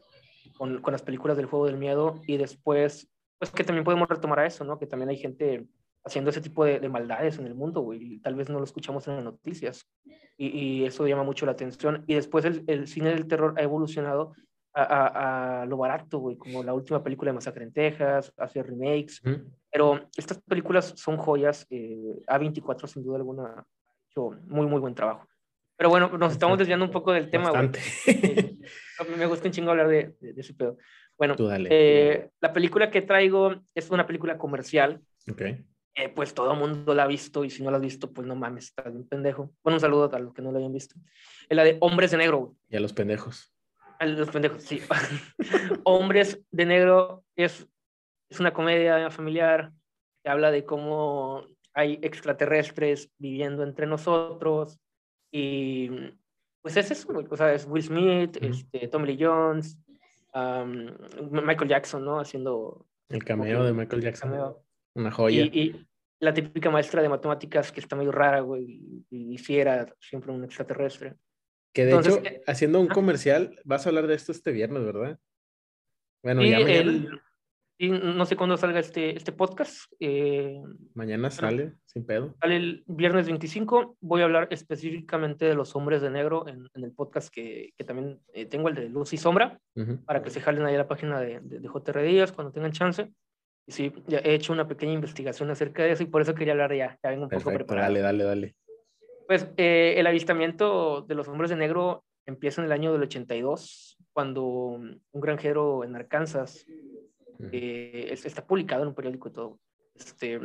[0.57, 2.21] con, con las películas del juego del miedo.
[2.27, 4.79] Y después, pues que también podemos retomar a eso, ¿no?
[4.79, 5.67] Que también hay gente
[6.03, 9.07] haciendo ese tipo de, maldades en el mundo, güey, y tal vez no lo escuchamos
[9.07, 9.87] en las noticias.
[10.37, 12.03] Y, eso llama mucho la atención.
[12.07, 14.33] Y después el, el cine del terror ha evolucionado
[14.75, 19.21] a, a, lo barato, güey, como la última película de Masacre en Texas, hace remakes.
[19.71, 21.65] Pero estas películas son joyas.
[21.69, 23.65] Eh, A24, sin duda alguna, ha
[24.09, 25.27] hecho muy, muy buen trabajo.
[25.77, 27.69] Pero bueno, nos estamos desviando un poco del tema, güey.
[29.17, 30.77] me gusta un chingo hablar de, de, ese pedo.
[31.17, 31.35] Bueno,
[31.69, 35.01] eh, la película que traigo es una película comercial.
[35.29, 35.65] Okay.
[35.95, 38.27] Eh, pues todo el mundo la ha visto y si no la has visto, pues
[38.27, 39.53] no mames, estás un pendejo.
[39.63, 40.95] Bueno, un saludo a los que no la hayan visto.
[41.49, 42.55] Es la de Hombres de Negro.
[42.69, 43.53] Y a los pendejos.
[43.99, 44.81] A los pendejos, sí.
[45.83, 47.67] Hombres de Negro es,
[48.29, 49.71] es una comedia familiar
[50.23, 54.79] que habla de cómo hay extraterrestres viviendo entre nosotros
[55.37, 55.89] Y
[56.61, 59.77] pues es eso, o sea, es Will Smith, este, Tommy Lee Jones,
[60.33, 62.21] Michael Jackson, ¿no?
[62.21, 62.87] Haciendo...
[63.09, 64.55] El cameo de Michael Jackson.
[64.93, 65.41] Una joya.
[65.41, 65.85] Y,
[66.21, 70.45] la típica maestra de matemáticas que está medio rara, güey, y, si era siempre un
[70.45, 71.15] extraterrestre.
[71.73, 75.19] Que de hecho, eh, haciendo un comercial, vas a hablar de esto este viernes, ¿verdad?
[76.23, 77.21] Bueno, ya mañana.
[77.77, 79.91] Y no sé cuándo salga este, este podcast.
[79.99, 80.61] Eh,
[80.93, 82.33] mañana sale, sin pedo.
[82.39, 83.97] Sale el viernes 25.
[83.99, 87.83] Voy a hablar específicamente de los hombres de negro en, en el podcast que, que
[87.83, 89.59] también eh, tengo, el de Luz y Sombra,
[90.05, 92.71] para que se jalen ahí a la página de, de, de JR Díaz cuando tengan
[92.71, 93.11] chance.
[93.67, 96.53] Y sí, ya he hecho una pequeña investigación acerca de eso y por eso quería
[96.53, 96.97] hablar ya.
[97.03, 97.87] Ya vengo un poco preparado.
[97.87, 98.55] Dale, dale, dale.
[99.27, 103.97] Pues eh, el avistamiento de los hombres de negro empieza en el año del 82,
[104.13, 106.65] cuando un granjero en Arkansas,
[107.51, 109.59] eh, está publicado en un periódico y todo,
[109.93, 110.39] este,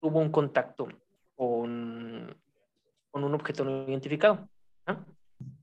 [0.00, 0.88] tuvo un contacto
[1.34, 2.36] con,
[3.10, 4.48] con un objeto no identificado.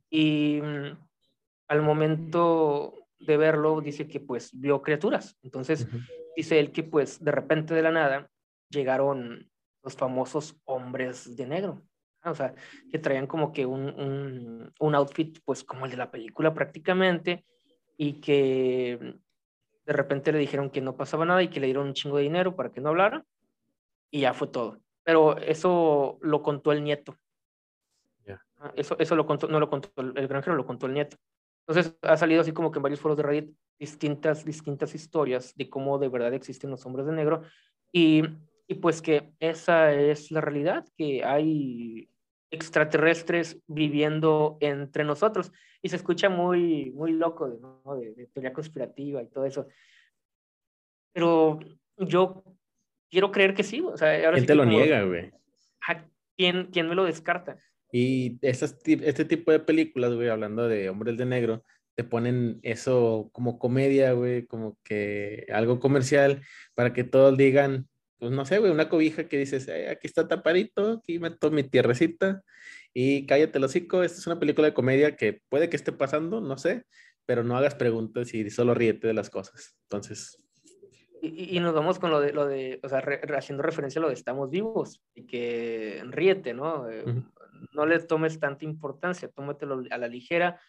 [0.10, 0.98] Y mm,
[1.68, 5.38] al momento de verlo, dice que pues vio criaturas.
[5.42, 5.88] Entonces,
[6.36, 8.30] dice él que pues de repente de la nada
[8.70, 9.50] llegaron
[9.84, 11.82] los famosos hombres de negro.
[12.24, 12.56] O sea,
[12.92, 17.46] que traían como que un, un, un, outfit pues como el de la película prácticamente
[17.98, 19.20] y que
[19.86, 22.24] de repente le dijeron que no pasaba nada y que le dieron un chingo de
[22.24, 23.24] dinero para que no hablara
[24.12, 24.80] y ya fue todo.
[25.04, 27.18] Pero eso lo contó el nieto.
[28.76, 31.18] Eso, eso lo contó, no lo contó el, el granjero, lo contó el nieto.
[31.68, 35.70] Entonces ha salido así como que en varios foros de Reddit distintas, distintas historias de
[35.70, 37.44] cómo de verdad existen los hombres de negro
[37.92, 38.24] y,
[38.68, 42.10] y pues que esa es la realidad, que hay
[42.56, 47.96] extraterrestres viviendo entre nosotros y se escucha muy, muy loco ¿no?
[47.96, 49.68] de, teoría conspirativa y todo eso.
[51.14, 51.60] Pero
[51.98, 52.44] yo
[53.10, 53.82] quiero creer que sí.
[53.82, 55.32] O sea, ahora ¿Quién te lo niega, güey?
[56.38, 57.60] ¿Quién, ¿Quién me lo descarta?
[57.92, 61.64] Y este tipo de películas, güey, hablando de hombres de negro,
[61.96, 66.42] te ponen eso como comedia, güey, como que algo comercial,
[66.74, 67.88] para que todos digan,
[68.26, 72.42] pues no sé, güey, una cobija que dices, aquí está tapadito, aquí meto mi tierrecita
[72.92, 76.42] y cállate el hocico, esta es una película de comedia que puede que esté pasando,
[76.42, 76.86] no sé,
[77.28, 79.78] pero no hagas preguntas y solo ríete de las cosas.
[79.84, 80.44] Entonces...
[81.22, 83.04] Y, nos vamos con lo de, lo de o sea,
[83.38, 86.90] haciendo referencia a lo de estamos vivos y que ríete, ¿no?
[86.90, 87.06] Eh,
[87.74, 90.60] no le tomes tanta importancia, tómatelo a la ligera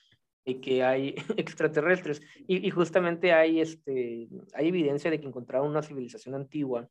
[0.45, 2.21] y que hay extraterrestres.
[2.47, 6.87] Y, justamente hay, este, hay evidencia de que encontraron una civilización antigua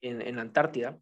[0.00, 0.98] en, en la Antártida,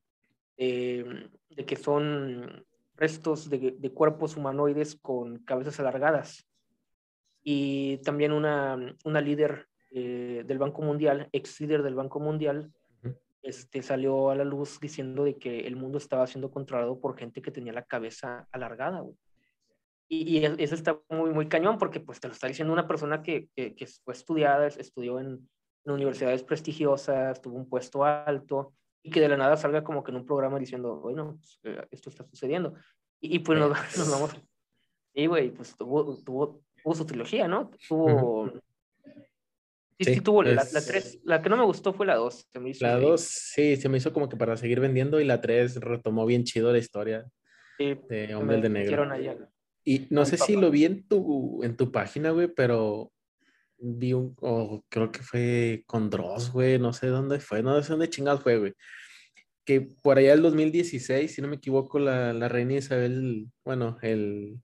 [0.56, 2.64] eh, de que son
[2.96, 6.48] restos de, de, cuerpos humanoides con cabezas alargadas.
[7.42, 12.72] Y también una, una líder eh, del Banco Mundial, ex líder del Banco Mundial,
[13.42, 17.40] este, salió a la luz diciendo de que el mundo estaba siendo controlado por gente
[17.40, 19.04] que tenía la cabeza alargada,
[20.08, 23.48] Y, eso está muy, muy cañón porque pues te lo está diciendo una persona que,
[23.54, 25.48] que, fue estudiada, estudió en,
[25.84, 28.74] universidades prestigiosas, tuvo un puesto alto
[29.06, 31.86] y que de la nada salga como que en un programa diciendo, bueno, pues, eh,
[31.92, 32.74] esto está sucediendo.
[33.20, 34.30] Y, pues nos, nos, vamos...
[35.14, 37.70] Y, güey, pues tuvo, tuvo, tuvo, su trilogía, ¿no?
[37.88, 38.52] Tuvo...
[39.98, 41.20] Sí, sí, tuvo la, la 3.
[41.22, 42.50] La que no me gustó fue la 2.
[42.80, 46.26] La 2, sí, se me hizo como que para seguir vendiendo y la 3 retomó
[46.26, 47.24] bien chido la historia
[47.78, 49.08] de Hombre de Negro.
[49.84, 53.12] Y no sé si lo vi en tu, en tu página, güey, pero
[53.78, 57.90] vi un, o creo que fue con Dross, güey, no sé dónde fue, no sé
[57.90, 58.74] dónde chingados fue, güey.
[59.64, 64.60] Que por allá el 2016, si no me equivoco, la, la reina Isabel, bueno, el,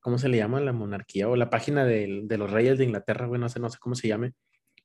[0.00, 0.60] ¿cómo se le llama?
[0.60, 3.70] La monarquía o la página de, de los reyes de Inglaterra, güey, no sé, no
[3.70, 4.34] sé cómo se llame,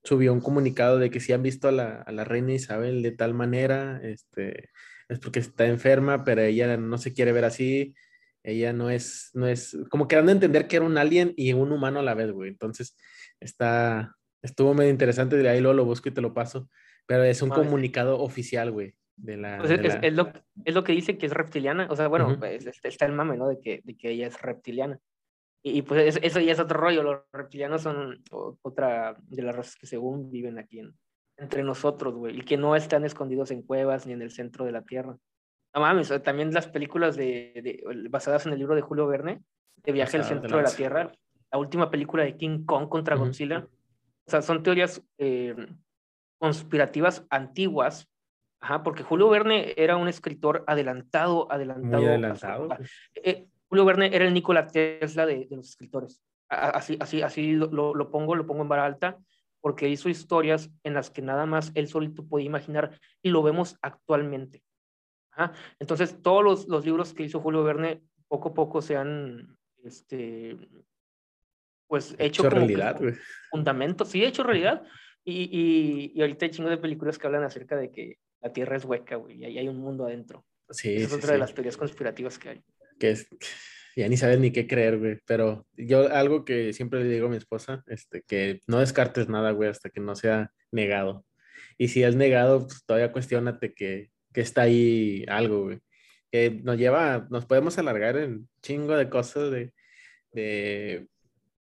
[0.04, 3.12] subió un comunicado de que si han visto a la, a la, reina Isabel de
[3.12, 4.70] tal manera, este,
[5.10, 7.94] es porque está enferma, pero ella no se quiere ver así,
[8.44, 11.54] ella no es, no es, como que dando a entender que era un alien y
[11.54, 12.96] un humano a la vez, güey, entonces
[13.42, 16.70] está, estuvo medio interesante, de ahí luego lo busco y te lo paso,
[17.06, 18.96] pero es un comunicado oficial, güey.
[19.18, 20.32] De la, pues es, lo,
[20.66, 23.50] es, lo, que dice que es reptiliana, o sea, bueno, pues, está el mame, ¿no?
[23.50, 25.00] De que, de que ella es reptiliana.
[25.64, 27.04] Y, pues eso ya es otro rollo.
[27.04, 28.24] Los reptilianos son
[28.64, 30.82] otra de las razas que según viven aquí
[31.38, 32.40] entre nosotros, güey.
[32.40, 35.16] Y que no están escondidos en cuevas ni en el centro de la Tierra.
[35.74, 39.42] No mames, también las películas de, basadas en el libro de Julio Verne,
[39.78, 41.12] de Viaje al Centro de la Tierra,
[41.52, 43.68] la última película de King Kong contra Godzilla.
[44.26, 45.56] O sea, son teorías eh,
[46.38, 48.08] conspirativas antiguas,
[48.64, 52.04] Ajá, porque Julio Verne era un escritor adelantado, adelantado.
[52.04, 52.70] Muy adelantado.
[53.16, 56.22] Eh, Julio Verne era el Nikola Tesla de, los escritores.
[56.48, 59.18] Así, así, así lo, lo, pongo, lo pongo en vara alta,
[59.62, 63.78] porque hizo historias en las que nada más él solito podía imaginar y lo vemos
[63.82, 64.64] actualmente.
[65.80, 70.58] Entonces, todos los, los, libros que hizo Julio Verne poco a poco se han, este,
[71.92, 73.16] pues hecho, realidad, güey.
[73.50, 74.82] Fundamentos, sí, hecho realidad.
[75.26, 78.78] Y, y, y, ahorita hay chingo de películas que hablan acerca de que la Tierra
[78.78, 80.46] es hueca, güey, y ahí hay un mundo adentro.
[80.70, 82.64] Sí, es otra de las teorías conspirativas que hay.
[82.98, 83.28] Que es,
[83.98, 85.18] ya ni sabes ni qué creer, güey.
[85.26, 89.52] Pero yo algo que siempre le digo a mi esposa, este, que no descartes nada,
[89.52, 91.26] güey, hasta que no sea negado.
[91.78, 95.80] Y si es negado, pues todavía cuestionate que, que está ahí algo, güey.
[96.32, 99.74] Que nos lleva, nos podemos alargar en chingo de cosas de,
[100.32, 101.11] de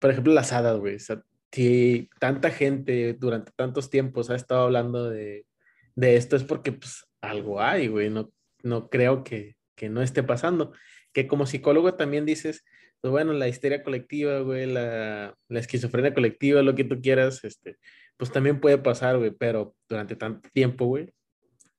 [0.00, 0.96] por ejemplo, las hadas, güey.
[0.96, 5.46] O sea, si tanta gente durante tantos tiempos ha estado hablando de,
[5.94, 8.10] de esto, es porque pues algo hay, güey.
[8.10, 8.32] No,
[8.62, 10.72] no creo que, que no esté pasando
[11.12, 12.64] que como psicólogo también dices,
[13.00, 17.78] pues bueno, la histeria colectiva, güey, la, la esquizofrenia colectiva, lo que tú quieras, este,
[18.16, 21.12] pues también puede pasar, güey, pero durante tanto tiempo, güey,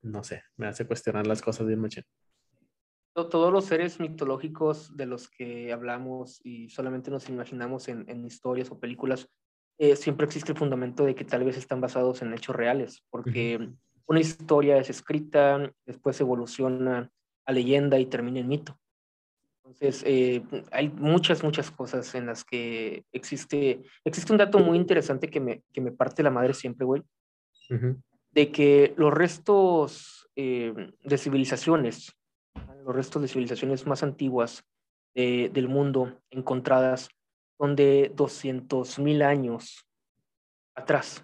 [0.01, 2.01] no sé, me hace cuestionar las cosas bien mucho.
[3.13, 8.71] Todos los seres mitológicos de los que hablamos y solamente nos imaginamos en, en historias
[8.71, 9.27] o películas,
[9.77, 13.71] eh, siempre existe el fundamento de que tal vez están basados en hechos reales, porque
[14.05, 17.09] una historia es escrita, después evoluciona
[17.45, 18.77] a leyenda y termina en mito.
[19.63, 25.29] Entonces, eh, hay muchas, muchas cosas en las que existe, existe un dato muy interesante
[25.29, 27.01] que me, que me parte la madre siempre, güey,
[28.31, 32.15] de que los restos eh, de civilizaciones,
[32.85, 34.63] los restos de civilizaciones más antiguas
[35.13, 37.09] del mundo encontradas
[37.57, 39.85] son de 200 mil años
[40.75, 41.23] atrás.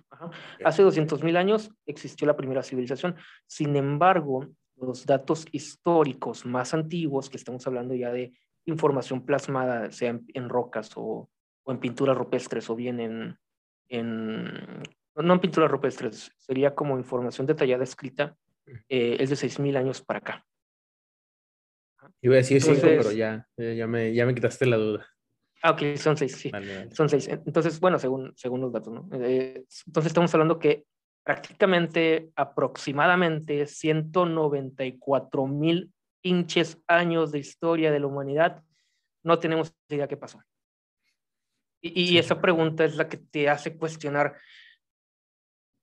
[0.63, 3.15] Hace 200 mil años existió la primera civilización.
[3.47, 8.33] Sin embargo, los datos históricos más antiguos, que estamos hablando ya de
[8.65, 11.29] información plasmada, sea en, rocas o,
[11.63, 13.37] o, en pinturas rupestres o bien en,
[13.89, 14.83] en,
[15.15, 18.35] no en pinturas rupestres, sería como información detallada escrita,
[18.89, 20.46] eh, es de 6.000 años para acá.
[22.21, 25.07] Iba a decir 5, pero ya, ya, me, ya me quitaste la duda.
[25.61, 26.51] Ah, ok, son seis, sí.
[26.91, 27.27] Son seis.
[27.27, 29.09] Entonces, bueno, según, según los datos, ¿no?
[29.13, 30.85] Eh, entonces estamos hablando que
[31.23, 38.63] prácticamente aproximadamente 194 mil pinches años de historia de la humanidad,
[39.23, 40.41] no tenemos idea qué pasó.
[41.81, 44.35] Y, esa pregunta es la que te hace cuestionar,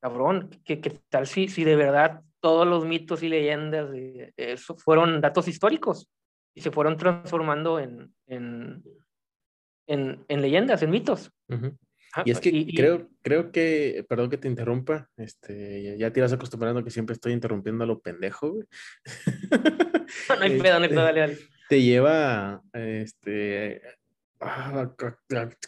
[0.01, 4.77] cabrón, ¿qué, qué tal si, si de verdad todos los mitos y leyendas de eso
[4.77, 6.09] fueron datos históricos
[6.55, 8.83] y se fueron transformando en, en,
[9.87, 11.33] en, en leyendas, en mitos?
[12.25, 16.85] y es que creo, creo que, perdón que te interrumpa, este, ya te ibas acostumbrando
[16.85, 18.67] que siempre estoy interrumpiendo a lo pendejo, güey.
[20.29, 21.38] No, hay pedo, no hay pedo, dale, dale.
[21.69, 23.83] Te lleva, este,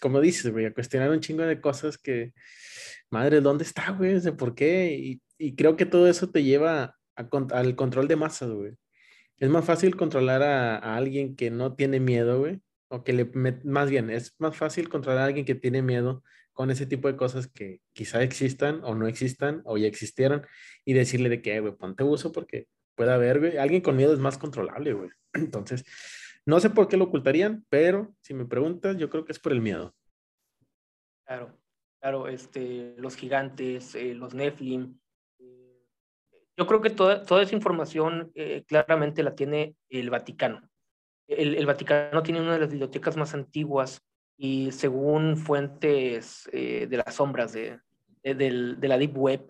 [0.00, 2.32] como dices, güey, a cuestionar un chingo de cosas que,
[3.10, 4.20] madre, ¿dónde está, güey?
[4.20, 4.94] ¿De por qué?
[4.94, 8.74] Y, y, creo que todo eso te lleva a, al control de masas, güey.
[9.38, 13.24] Es más fácil controlar a, alguien que no tiene miedo, güey, o que le,
[13.64, 16.22] más bien, es más fácil controlar a alguien que tiene miedo
[16.52, 20.46] con ese tipo de cosas que quizá existan o no existan o ya existieran
[20.84, 24.18] y decirle de que, güey, ponte uso porque puede haber, güey, alguien con miedo es
[24.18, 25.10] más controlable, güey.
[25.34, 25.84] Entonces,
[26.46, 29.52] no sé por qué lo ocultarían, pero si me preguntas, yo creo que es por
[29.52, 29.94] el miedo.
[31.26, 31.58] Claro,
[32.00, 34.98] claro, este, los gigantes, eh, los Nephilim.
[36.56, 40.68] Yo creo que toda, toda esa información eh, claramente la tiene el Vaticano
[41.28, 44.02] el, Vaticano tiene una de las bibliotecas más antiguas
[44.36, 47.80] y según fuentes eh, de las sombras de,
[48.22, 49.46] de, la Deep Web,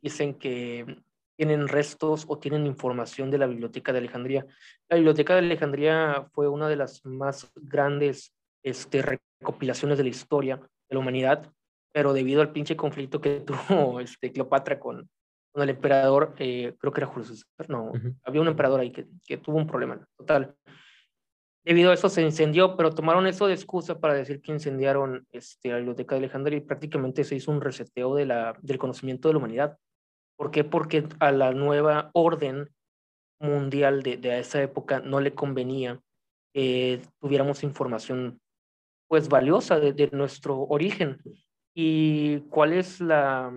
[0.00, 1.02] dicen que
[1.36, 4.46] tienen restos o tienen información de la Biblioteca de Alejandría.
[4.88, 10.56] La Biblioteca de Alejandría fue una de las más grandes este, recopilaciones de la historia
[10.56, 11.50] de la humanidad,
[11.92, 15.08] pero debido al pinche conflicto que tuvo este, Cleopatra con,
[15.58, 17.92] con el emperador, eh, creo que era Julio César, no,
[18.22, 20.06] había un emperador ahí que, que tuvo un problema.
[20.16, 20.54] Total,
[21.68, 25.68] Debido a eso se incendió, pero tomaron eso de excusa para decir que incendiaron este,
[25.68, 29.34] la biblioteca de Alejandría y prácticamente se hizo un reseteo de la, del conocimiento de
[29.34, 29.78] la humanidad.
[30.38, 30.64] ¿Por qué?
[30.64, 32.70] Porque a la nueva orden
[33.38, 36.00] mundial de, de esa época no le convenía
[36.54, 38.40] que tuviéramos información
[39.06, 41.20] pues valiosa de, de, nuestro origen.
[41.74, 43.52] ¿Y cuál es, la,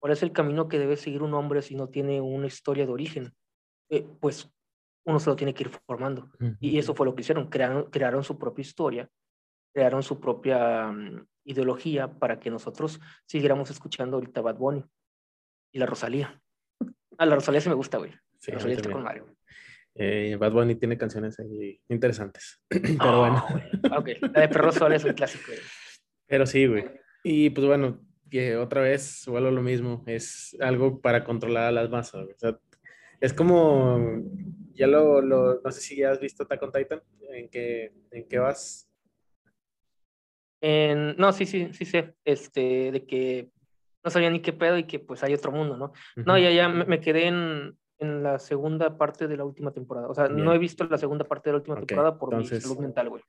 [0.00, 2.92] cuál es el camino que debe seguir un hombre si no tiene una historia de
[2.92, 3.32] origen?
[3.88, 4.50] Eh, pues
[5.04, 6.30] uno se lo tiene que ir formando.
[6.58, 9.08] Y eso fue lo que hicieron, crearon, crearon su propia historia,
[9.72, 14.84] crearon su propia mm, ideología para que nosotros siguiéramos escuchando ahorita Bad Bunny
[15.72, 16.40] y la Rosalía.
[17.18, 18.12] Ah, la Rosalía sí me gusta, güey.
[18.38, 19.26] Sí, Rosalía está con Mario.
[19.94, 22.62] Eh, Bad Bunny tiene canciones ahí interesantes.
[22.68, 23.44] Pero bueno.
[23.96, 25.44] ok, la de Perro Sol es un clásico.
[25.48, 25.58] Güey.
[26.26, 26.84] Pero sí, güey.
[27.22, 30.02] Y pues bueno, que otra vez vuelvo lo mismo.
[30.06, 32.26] Es algo para controlar a las masas.
[32.26, 32.58] O sea,
[33.20, 34.22] es como
[34.80, 37.02] ya lo, lo, no sé si ya has visto Attack on Titan,
[37.32, 38.90] ¿en qué, en qué vas?
[40.62, 43.50] En, no, sí, sí, sí sé, este, de que
[44.02, 45.92] no sabía ni qué pedo y que pues hay otro mundo, ¿no?
[46.16, 50.14] No, ya, ya me, quedé en, en, la segunda parte de la última temporada, o
[50.14, 53.10] sea, no he visto la segunda parte de la última temporada por mi salud mental,
[53.10, 53.22] güey.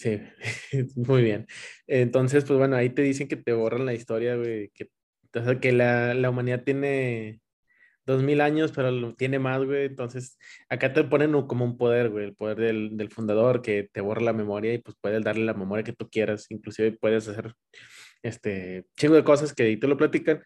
[0.00, 0.18] Sí,
[0.96, 1.46] muy bien.
[1.86, 4.88] Entonces, pues bueno, ahí te dicen que te borran la historia, güey, que,
[5.60, 7.42] que la, la humanidad tiene
[8.06, 9.86] dos mil años, pero tiene más, güey.
[9.86, 10.38] Entonces,
[10.70, 14.22] acá te ponen como un poder, güey, el poder del, del, fundador que te borra
[14.22, 16.46] la memoria y pues puedes darle la memoria que tú quieras.
[16.50, 17.54] Inclusive puedes hacer
[18.22, 20.42] este chingo de cosas que ahí te lo platican,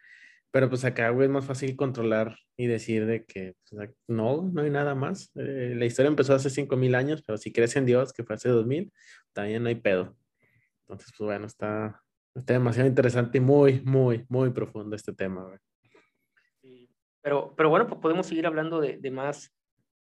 [0.54, 4.62] pero pues acá, güey, es más fácil controlar y decir de que pues, no, no
[4.62, 5.32] hay nada más.
[5.34, 8.36] Eh, la historia empezó hace cinco mil años, pero si crees en Dios, que fue
[8.36, 8.92] hace dos mil,
[9.32, 10.16] también no hay pedo.
[10.82, 12.00] Entonces, pues bueno, está,
[12.36, 15.58] está demasiado interesante y muy, muy, muy profundo este tema, güey.
[17.20, 19.52] Pero, pero bueno, pues podemos seguir hablando de, de más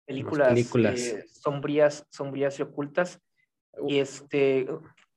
[0.05, 1.01] películas, películas.
[1.01, 3.23] Eh, sombrías, sombrías y ocultas.
[3.89, 4.67] Y este,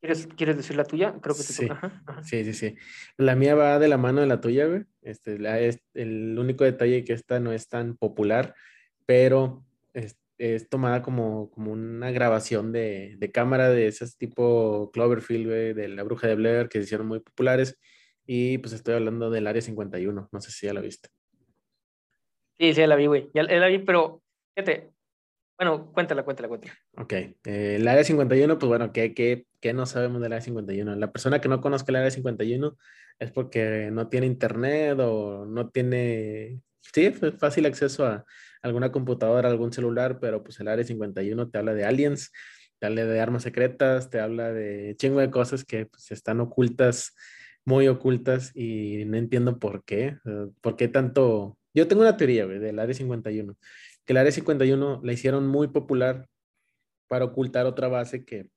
[0.05, 1.15] ¿quieres, ¿quieres decir la tuya?
[1.21, 1.67] Creo que te sí.
[2.23, 2.75] sí, sí, sí.
[3.17, 4.83] La mía va de la mano de la tuya, güey.
[5.01, 8.55] Este, la, es, el único detalle que esta no es tan popular,
[9.05, 15.47] pero es, es tomada como, como una grabación de, de, cámara de esas tipo Cloverfield,
[15.47, 17.77] güey, de La Bruja de Blair, que se hicieron muy populares.
[18.27, 21.09] Y pues estoy hablando del Área 51, no sé si ya la viste.
[22.57, 23.29] Sí, sí, la vi, güey.
[23.33, 24.21] Ya la vi, pero
[24.55, 24.94] fíjate.
[25.57, 26.73] Bueno, cuéntala, cuéntala, cuéntala.
[26.97, 27.13] Ok.
[27.13, 30.95] Eh, el área 51, pues bueno, ¿qué, qué, qué no sabemos del área 51?
[30.95, 32.77] La persona que no conozca el área 51
[33.19, 36.59] es porque no tiene internet o no tiene,
[36.93, 38.25] sí, fácil acceso a
[38.61, 42.31] alguna computadora, algún celular, pero pues el área 51 te habla de aliens,
[42.79, 47.15] te habla de armas secretas, te habla de chingo de cosas que pues, están ocultas,
[47.63, 50.17] muy ocultas y no entiendo por qué,
[50.61, 53.57] por qué tanto yo tengo una teoría, güey, del Área 51,
[54.05, 56.27] que el Área 51 la hicieron muy popular
[57.07, 58.49] para ocultar otra base que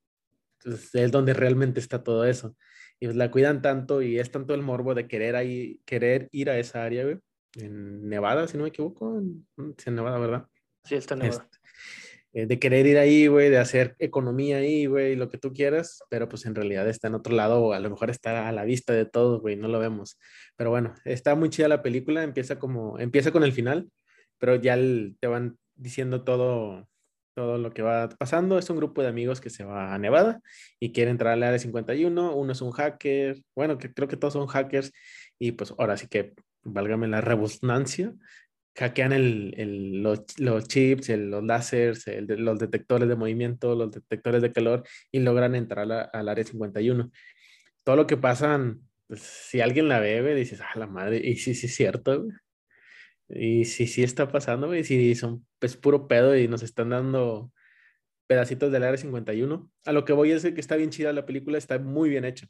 [0.63, 2.57] pues, es donde realmente está todo eso.
[3.01, 6.51] Y pues, la cuidan tanto y es tanto el morbo de querer, ahí, querer ir
[6.51, 7.19] a esa área, güey,
[7.55, 10.47] en Nevada, si no me equivoco, en, en Nevada, ¿verdad?
[10.85, 11.49] Sí, está en Nevada.
[11.51, 11.59] Este,
[12.35, 16.03] eh, de querer ir ahí, güey, de hacer economía ahí, güey, lo que tú quieras,
[16.11, 18.65] pero pues en realidad está en otro lado o a lo mejor está a la
[18.65, 20.19] vista de todos, güey, no lo vemos.
[20.57, 23.89] Pero bueno, está muy chida la película, empieza como, empieza con el final,
[24.39, 26.89] pero ya te van diciendo todo,
[27.35, 28.59] todo lo que va pasando.
[28.59, 30.41] Es un grupo de amigos que se va a Nevada
[30.81, 32.35] y quiere entrar al área 51.
[32.35, 34.93] Uno es un hacker, bueno, que creo que todos son hackers
[35.39, 36.35] y pues ahora sí que,
[36.65, 38.13] válgame la redundancia,
[38.77, 44.53] hackean el, el, los, los, chips, los láseres, los detectores de movimiento, los detectores de
[44.53, 47.11] calor y logran entrar al área 51.
[47.85, 51.55] Todo lo que pasan, pues, si alguien la ve, dices, ah, la madre, y sí,
[51.55, 52.27] sí es cierto,
[53.29, 57.53] Y sí, sí está pasando, y sí, son pues puro pedo y nos están dando
[58.27, 59.71] pedacitos del área 51.
[59.85, 62.47] A lo que voy es que está bien chida la película, está muy bien hecha.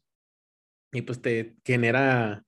[0.93, 2.45] Y pues te genera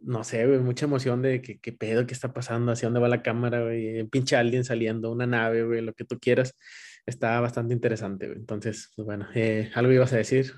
[0.00, 3.22] no sé, mucha emoción de que, qué pedo, qué está pasando, hacia dónde va la
[3.22, 6.56] cámara, güey, pinche alguien saliendo, una nave, güey, lo que tú quieras.
[7.06, 8.38] Está bastante interesante, güey.
[8.38, 10.52] Entonces, pues bueno, eh, ¿algo ibas a decir?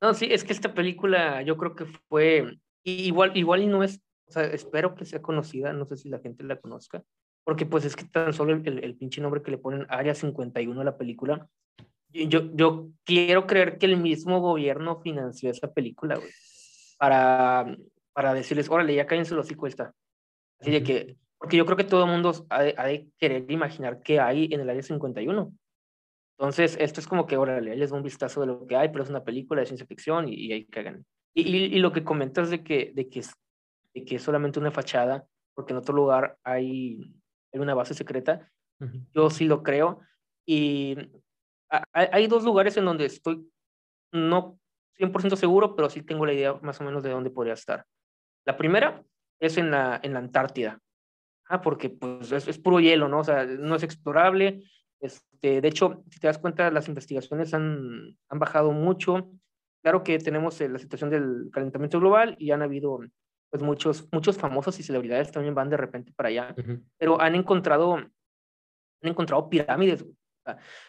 [0.00, 4.00] No, sí, es que esta película yo creo que fue igual, igual y no es,
[4.30, 7.02] o sea, espero que sea conocida, no sé si la gente la conozca,
[7.44, 10.80] porque pues es que tan solo el, el, pinche nombre que le ponen Área 51
[10.80, 11.48] a la película,
[12.12, 16.30] yo, yo quiero creer que el mismo gobierno financió esa película, güey,
[16.98, 17.76] para
[18.12, 19.94] para decirles, órale, ya cállense los hocico esta.
[20.60, 24.20] Así de que, porque yo creo que todo el mundo ha de, querer imaginar qué
[24.20, 25.52] hay en el área 51.
[26.38, 29.04] Entonces, esto es como que, órale, les da un vistazo de lo que hay, pero
[29.04, 31.04] es una película de ciencia ficción y, y ahí cagan.
[31.32, 33.22] Y, y, lo que comentas de que, de, que
[33.94, 37.14] de que es solamente una fachada, porque en otro lugar hay,
[37.52, 38.50] hay una base secreta,
[39.14, 40.00] yo sí lo creo.
[40.46, 40.96] Y
[41.92, 43.46] hay dos lugares en donde estoy
[44.12, 44.58] no
[44.98, 47.86] 100% seguro, pero sí tengo la idea más o menos de dónde podría estar.
[48.44, 49.02] La primera
[49.40, 50.80] es en la, en la Antártida,
[51.48, 53.20] ah, porque pues es, puro hielo, ¿no?
[53.20, 54.62] O sea, no es explorable.
[55.00, 59.30] Este, de hecho, si te das cuenta, las investigaciones han, han bajado mucho.
[59.82, 63.00] Claro que tenemos eh, la situación del calentamiento global y han habido
[63.50, 66.54] pues muchos, muchos famosos y celebridades también van de repente para allá,
[66.96, 68.12] pero han encontrado, han
[69.02, 70.04] encontrado pirámides.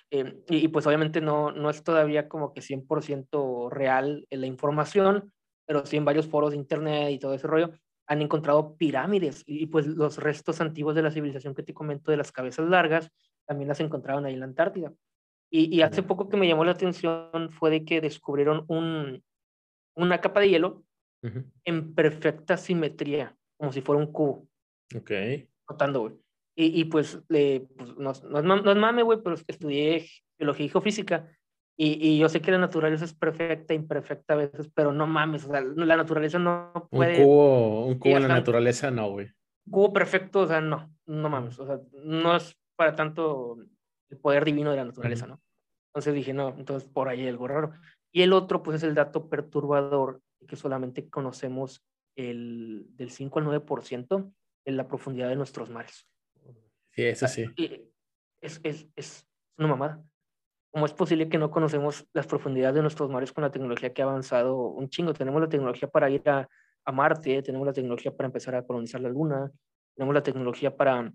[0.10, 5.34] Eh, y, y, pues obviamente no, no es todavía como que 100% real la información,
[5.66, 7.72] pero sí en varios foros de internet y todo ese rollo,
[8.08, 12.18] han encontrado pirámides y, pues los restos antiguos de la civilización que te comento de
[12.18, 13.10] las cabezas largas
[13.46, 14.94] también las encontraron ahí en la Antártida.
[15.50, 19.24] Y, y hace poco que me llamó la atención fue de que descubrieron un,
[19.96, 20.84] una capa de hielo
[21.64, 24.48] en perfecta simetría, como si fuera un cubo.
[24.96, 25.12] Ok.
[25.70, 26.14] Notando, güey.
[26.56, 28.12] Y, pues, le, pues no,
[28.44, 30.06] no, es mame, güey, pero estudié
[30.38, 31.28] biología y geofísica.
[31.78, 35.46] Y, y, yo sé que la naturaleza es perfecta, imperfecta a veces, pero no mames,
[35.46, 37.20] o sea, la naturaleza no puede...
[37.20, 39.32] Un cubo, un cubo en la naturaleza no, güey.
[39.70, 43.58] Cubo perfecto, o sea, no, no mames, o sea, no es para tanto
[44.10, 45.42] el poder divino de la naturaleza, ¿no?
[45.88, 47.72] Entonces dije, no, entonces por ahí algo raro.
[48.12, 51.84] Y el otro, pues es el dato perturbador, que solamente conocemos
[52.16, 54.34] el del 5 al 9%
[54.66, 56.08] en la profundidad de nuestros mares.
[56.92, 57.46] Sí, eso sí.
[58.42, 59.28] Es, es, es
[59.58, 60.04] una mamada.
[60.72, 64.02] ¿Cómo es posible que no conocemos las profundidades de nuestros mares con la tecnología que
[64.02, 65.14] ha avanzado un chingo?
[65.14, 66.48] Tenemos la tecnología para ir a,
[66.86, 69.52] a Marte, tenemos la tecnología para empezar a colonizar la Luna,
[69.96, 71.12] tenemos la tecnología para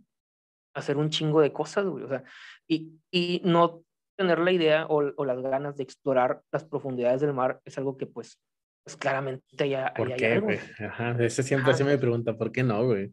[0.75, 2.05] hacer un chingo de cosas, güey.
[2.05, 2.23] O sea,
[2.69, 3.83] y, y no
[4.17, 7.97] tener la idea o, o, las ganas de explorar las profundidades del mar es algo
[7.97, 8.39] que pues,
[8.87, 10.61] pues claramente ya ¿Por qué, güey?
[10.79, 13.13] Ajá, ese siempre se me pregunta, ¿por qué no, güey?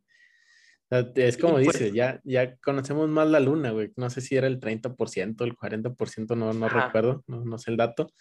[1.16, 3.92] Es como pues dice, ya, ya conocemos más la luna, güey.
[3.96, 7.78] No sé si era el 30%, el 40%, no, no recuerdo, no, no, sé el
[7.78, 8.12] dato.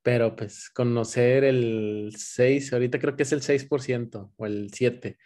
[0.00, 5.18] Pero pues conocer el 6, ahorita creo que es el 6% o el 7.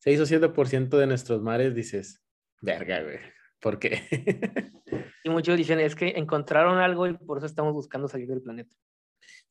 [0.00, 2.22] 6 o 7% de nuestros mares dices,
[2.60, 3.16] verga, güey.
[3.60, 4.02] ¿Por qué?
[5.24, 8.76] y muchos dicen, es que encontraron algo y por eso estamos buscando salir del planeta.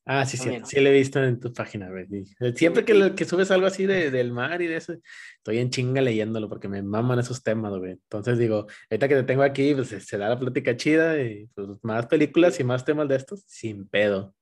[0.05, 2.07] Ah, sí, sí, sí lo he visto en tu página, güey.
[2.55, 4.95] Siempre que, que subes algo así de, del mar y de eso,
[5.37, 7.91] estoy en chinga leyéndolo porque me maman esos temas, güey.
[7.91, 11.67] Entonces digo, ahorita que te tengo aquí, pues se da la plática chida y pues
[11.83, 14.33] más películas y más temas de estos, sin pedo.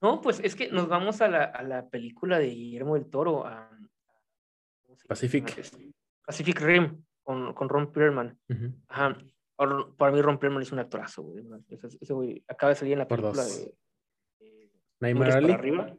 [0.00, 3.46] No, pues es que nos vamos a la, a la película de Guillermo del Toro,
[3.46, 3.70] a,
[5.06, 5.54] Pacific.
[6.26, 8.38] Pacific Rim, con, con Ron Perlman.
[8.88, 9.16] Ajá.
[9.96, 11.44] Para mí Ron Perlman es un actorazo, güey.
[11.68, 13.74] Ese, güey acaba de salir en la película de
[15.02, 15.96] Nightmare arriba.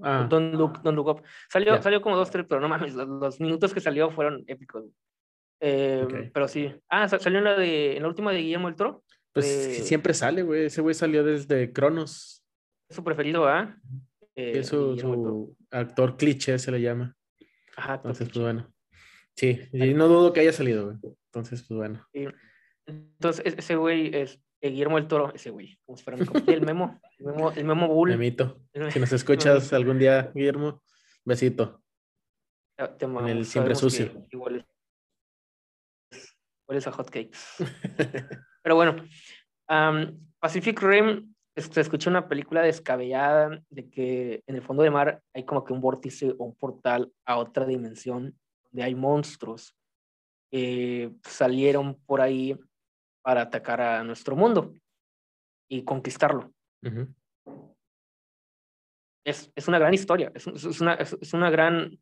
[0.00, 0.26] Ah.
[0.30, 1.22] Don't look, don't look up.
[1.50, 4.84] Salió, salió como dos, tres, pero no mames, los, minutos que salió fueron épicos.
[5.60, 6.72] Eh, pero sí.
[6.88, 9.02] Ah, salió en la, de, en la última de Guillermo el Toro.
[9.32, 10.66] Pues siempre sale, güey.
[10.66, 12.44] Ese güey salió desde Cronos.
[12.88, 13.76] Es su preferido, ¿ah?
[14.36, 17.16] es su, actor cliché, se le llama.
[17.76, 18.72] Ajá, Entonces, pues bueno.
[19.36, 21.16] Sí, y no dudo que haya salido, güey.
[21.26, 22.06] Entonces, pues bueno.
[22.86, 27.00] Entonces, e-, ese güey es Guillermo el Toro, ese güey, como si fuera el memo,
[27.18, 28.10] el memo, el memo bull.
[28.10, 28.60] Memito.
[28.92, 30.82] Si nos escuchas algún día, Guillermo,
[31.24, 31.82] besito.
[32.76, 34.26] Te en el siempre sucio.
[34.30, 34.66] Igual
[36.68, 37.38] hueles a hot cakes.
[38.62, 38.96] Pero bueno,
[40.38, 45.44] Pacific Rim, se escucha una película descabellada de que en el fondo de mar hay
[45.44, 49.74] como que un vórtice o un portal a otra dimensión donde hay monstruos
[50.50, 52.56] que salieron por ahí
[53.28, 54.72] para atacar a nuestro mundo
[55.68, 56.50] y conquistarlo.
[59.22, 62.00] es, es, una gran historia, es, es una, es, una gran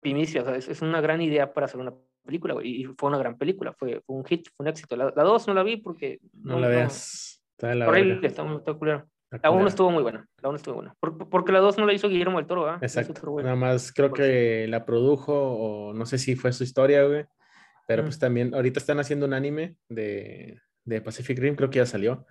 [0.00, 1.92] primicia, es, una gran idea para hacer una
[2.24, 4.94] película, y fue una gran película, fue, fue un hit, fue un éxito.
[4.94, 6.20] La, dos no la vi porque...
[6.32, 9.08] No, la veas, está la horrible, está, está
[9.42, 12.08] La uno estuvo muy buena, la uno estuvo buena, porque la dos no la hizo
[12.08, 16.52] Guillermo del Toro, Exacto, nada más creo que la produjo, o no sé si fue
[16.52, 17.26] su historia, güey,
[17.90, 21.86] pero pues también, ahorita están haciendo un anime de, de Pacific Rim, creo que ya
[21.86, 22.24] salió.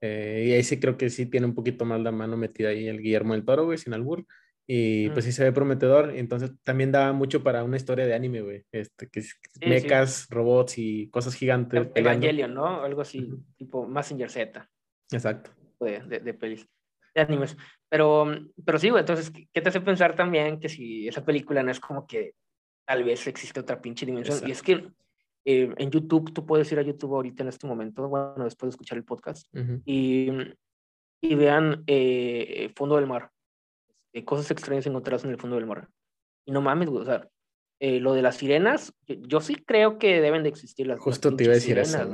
[0.00, 2.88] Eh, y ahí sí creo que sí tiene un poquito más la mano metida ahí
[2.88, 4.26] el Guillermo del Toro, güey, sin albur.
[4.66, 6.10] Y pues sí se ve prometedor.
[6.16, 8.64] Entonces también da mucho para una historia de anime, güey.
[8.72, 11.90] Este, que es mechas, robots y cosas gigantes.
[11.94, 12.82] Evangelion, ¿no?
[12.82, 14.68] Algo así, tipo Massinger Z.
[15.12, 15.52] Exacto.
[15.78, 16.66] De, de, de, pelis,
[17.14, 17.56] de animes.
[17.88, 18.26] Pero,
[18.64, 21.78] pero sí, güey, entonces, ¿qué te hace pensar también que si esa película no es
[21.78, 22.32] como que
[22.88, 24.40] tal vez existe otra pinche dimensión.
[24.46, 24.90] Y es que
[25.44, 28.70] eh, en YouTube, tú puedes ir a YouTube ahorita en este momento, bueno, después de
[28.70, 29.46] escuchar el podcast,
[29.84, 30.30] y,
[31.20, 33.30] y, vean eh, Fondo del Mar,
[34.14, 35.86] eh, cosas extrañas encontradas en el fondo del mar.
[36.46, 37.28] Y no mames, o sea,
[37.78, 41.44] eh, lo de las sirenas, yo, sí creo que deben de existir las Justo te
[41.44, 42.10] iba a decir eso.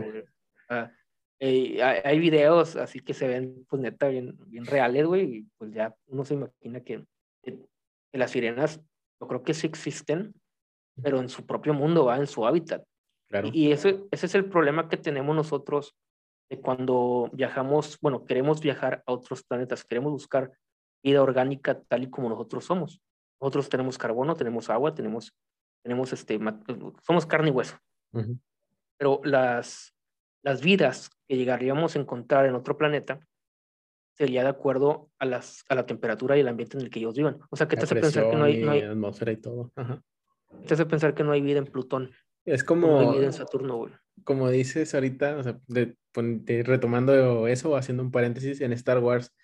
[1.41, 5.73] hay, hay, videos así que se ven, pues neta, bien, bien reales, güey, y pues
[5.73, 7.05] ya uno se imagina que,
[7.45, 7.61] que
[8.13, 8.81] las sirenas,
[9.21, 10.35] yo creo que sí existen,
[11.03, 12.85] pero en su propio mundo, va en su hábitat.
[13.29, 13.49] Claro.
[13.53, 15.97] Y ese, ese es el problema que tenemos nosotros
[16.51, 20.53] de cuando viajamos, bueno, queremos viajar a otros planetas, queremos buscar
[21.03, 23.01] vida orgánica tal y como nosotros somos.
[23.41, 25.35] Nosotros tenemos carbono, tenemos agua, tenemos,
[25.83, 26.39] tenemos este,
[27.03, 27.77] somos carne y hueso.
[28.97, 29.95] Pero las,
[30.43, 33.21] las vidas que llegaríamos a encontrar en otro planeta
[34.17, 37.17] sería de acuerdo a, las, a la temperatura y el ambiente en el que ellos
[37.17, 37.41] vivan.
[37.51, 39.73] O sea, que te hace pensar que no hay, no hay atmósfera y todo.
[39.75, 40.01] Ajá.
[40.67, 42.11] Te hace pensar que no hay vida en Plutón.
[42.45, 42.87] Es como.
[42.87, 43.93] No hay vida en Saturno, güey.
[44.25, 45.97] Como dices ahorita, o sea, de,
[46.65, 49.35] retomando eso, haciendo un paréntesis, en Star Wars,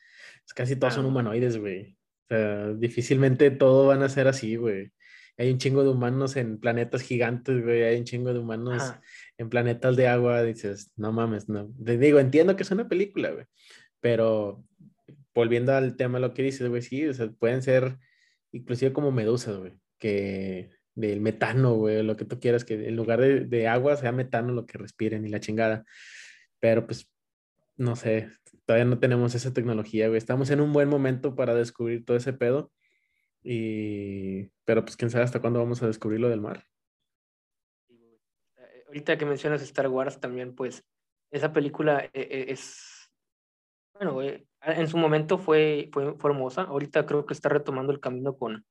[0.55, 1.09] casi todos son ah.
[1.09, 1.97] humanoides, güey.
[2.25, 4.93] O sea, difícilmente todo van a ser así, güey.
[5.37, 7.83] Hay un chingo de humanos en planetas gigantes, güey.
[7.83, 8.95] Hay un chingo de humanos
[9.39, 11.73] en planetas de agua, dices, no mames, no.
[11.83, 13.47] Te digo, entiendo que es una película, güey,
[14.01, 14.63] pero
[15.35, 17.97] volviendo al tema, lo que dices, güey, sí, o sea, pueden ser
[18.53, 23.21] inclusive como medusas, güey, que del metano, güey, lo que tú quieras, que en lugar
[23.21, 25.85] de, de agua sea metano lo que respiren y la chingada.
[26.59, 27.11] Pero pues,
[27.77, 28.29] no sé,
[28.67, 30.19] todavía no tenemos esa tecnología, güey.
[30.19, 32.71] Estamos en un buen momento para descubrir todo ese pedo.
[33.43, 36.65] Y, pero pues quién sabe hasta cuándo vamos a descubrir lo del mar.
[37.89, 40.85] Eh, ahorita que mencionas Star Wars también, pues
[41.31, 43.11] esa película eh, eh, es,
[43.95, 46.63] bueno, en su momento fue, fue, hermosa.
[46.63, 48.65] Ahorita creo que está retomando el camino con,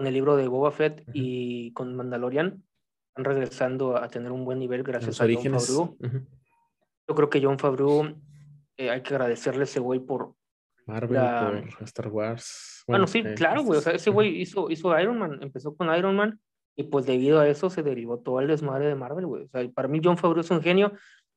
[0.00, 2.64] con el libro de Boba Fett y con Mandalorian.
[3.08, 5.98] Están regresando a tener un buen nivel gracias a John Favreau.
[7.06, 8.16] Yo creo que John Favreau
[8.78, 10.32] hay que agradecerle a ese güey por,
[10.86, 12.82] Marvel, por Star Wars.
[12.86, 13.78] Bueno, sí, claro, güey.
[13.78, 16.40] O sea, ese güey hizo, hizo Iron Man, empezó con Iron Man
[16.78, 19.44] y pues debido a eso se derivó todo el desmadre de Marvel, güey.
[19.44, 20.94] O sea, para mí John Favreau es un genio.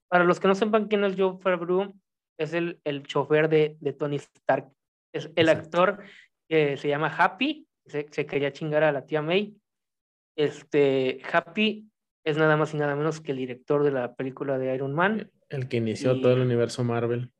[0.08, 1.94] Para los que no sepan quién es John Favreau,
[2.38, 4.72] es el, el chofer de, de Tony Stark.
[5.12, 6.02] Es el actor
[6.48, 9.56] que se llama Happy, se, se, quería chingar a la tía May.
[10.36, 11.90] Este, Happy
[12.24, 15.30] es nada más y nada menos que el director de la película de Iron Man.
[15.50, 17.32] El que inició todo el universo Marvel.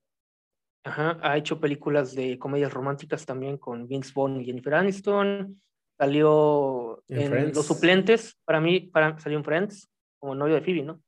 [0.86, 5.62] Ajá, ha hecho películas de comedias románticas también con Vince Vaughn y Jennifer Aniston.
[5.98, 9.90] Salió en, Los Suplentes, para mí, para, salió en Friends,
[10.20, 11.02] como novio de Phoebe, ¿no?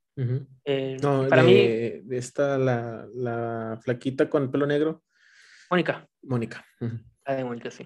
[0.64, 1.54] Eh, no, para mí.
[2.12, 5.04] Esta, la, la flaquita con el pelo negro.
[5.70, 6.08] Mónica.
[6.22, 6.66] Mónica.
[7.26, 7.86] La de Mónica, sí.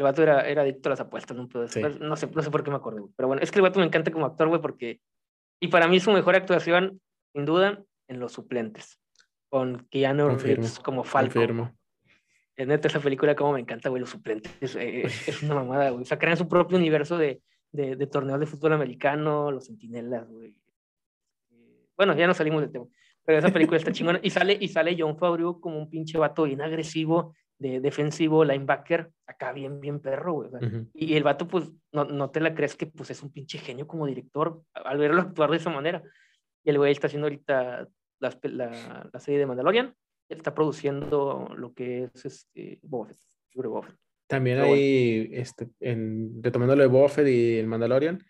[0.00, 2.70] El vato era, era adicto a las apuestas, no, no, sé, no sé por qué
[2.70, 4.98] me acordé, pero bueno, es que el vato me encanta como actor, güey, porque.
[5.60, 7.02] Y para mí su mejor actuación,
[7.34, 8.98] sin duda, en Los Suplentes
[9.50, 11.76] con Keanu Reeves como Falcon.
[12.56, 14.74] Es neta, esa película como me encanta, güey, los suplentes.
[14.76, 16.02] Eh, es, una mamada, güey.
[16.02, 17.42] O sea, crean su propio universo de,
[17.72, 20.56] de, de torneos de fútbol americano, los sentinelas, güey.
[21.96, 22.86] Bueno, ya no salimos del tema.
[23.24, 24.20] Pero esa película está chingona.
[24.22, 29.10] Y sale, y sale John Favreau como un pinche vato bien agresivo, de defensivo, linebacker,
[29.26, 30.50] acá bien, bien perro, güey.
[30.94, 33.86] y, el vato, pues, no, no te la crees que pues es un pinche genio
[33.86, 36.02] como director al verlo actuar de esa manera.
[36.64, 37.86] Y el güey está haciendo ahorita
[38.18, 38.38] la,
[39.12, 39.94] la, serie de Mandalorian,
[40.28, 43.10] está produciendo lo que es este, Boba
[44.26, 48.24] También hay, este, en, retomando lo de Boba y el Mandalorian,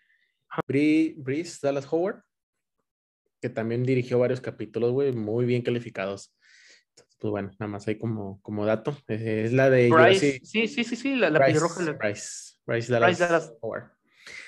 [0.67, 2.21] Breeze Dallas Howard,
[3.41, 6.35] que también dirigió varios capítulos, güey, muy bien calificados.
[7.21, 8.97] Pues bueno, nada más hay como, como dato.
[9.07, 11.59] Es, la de Bryce, sí, sí, sí, sí, la, la Bryce,
[11.99, 13.91] Bryce, Bryce Dallas, Howard.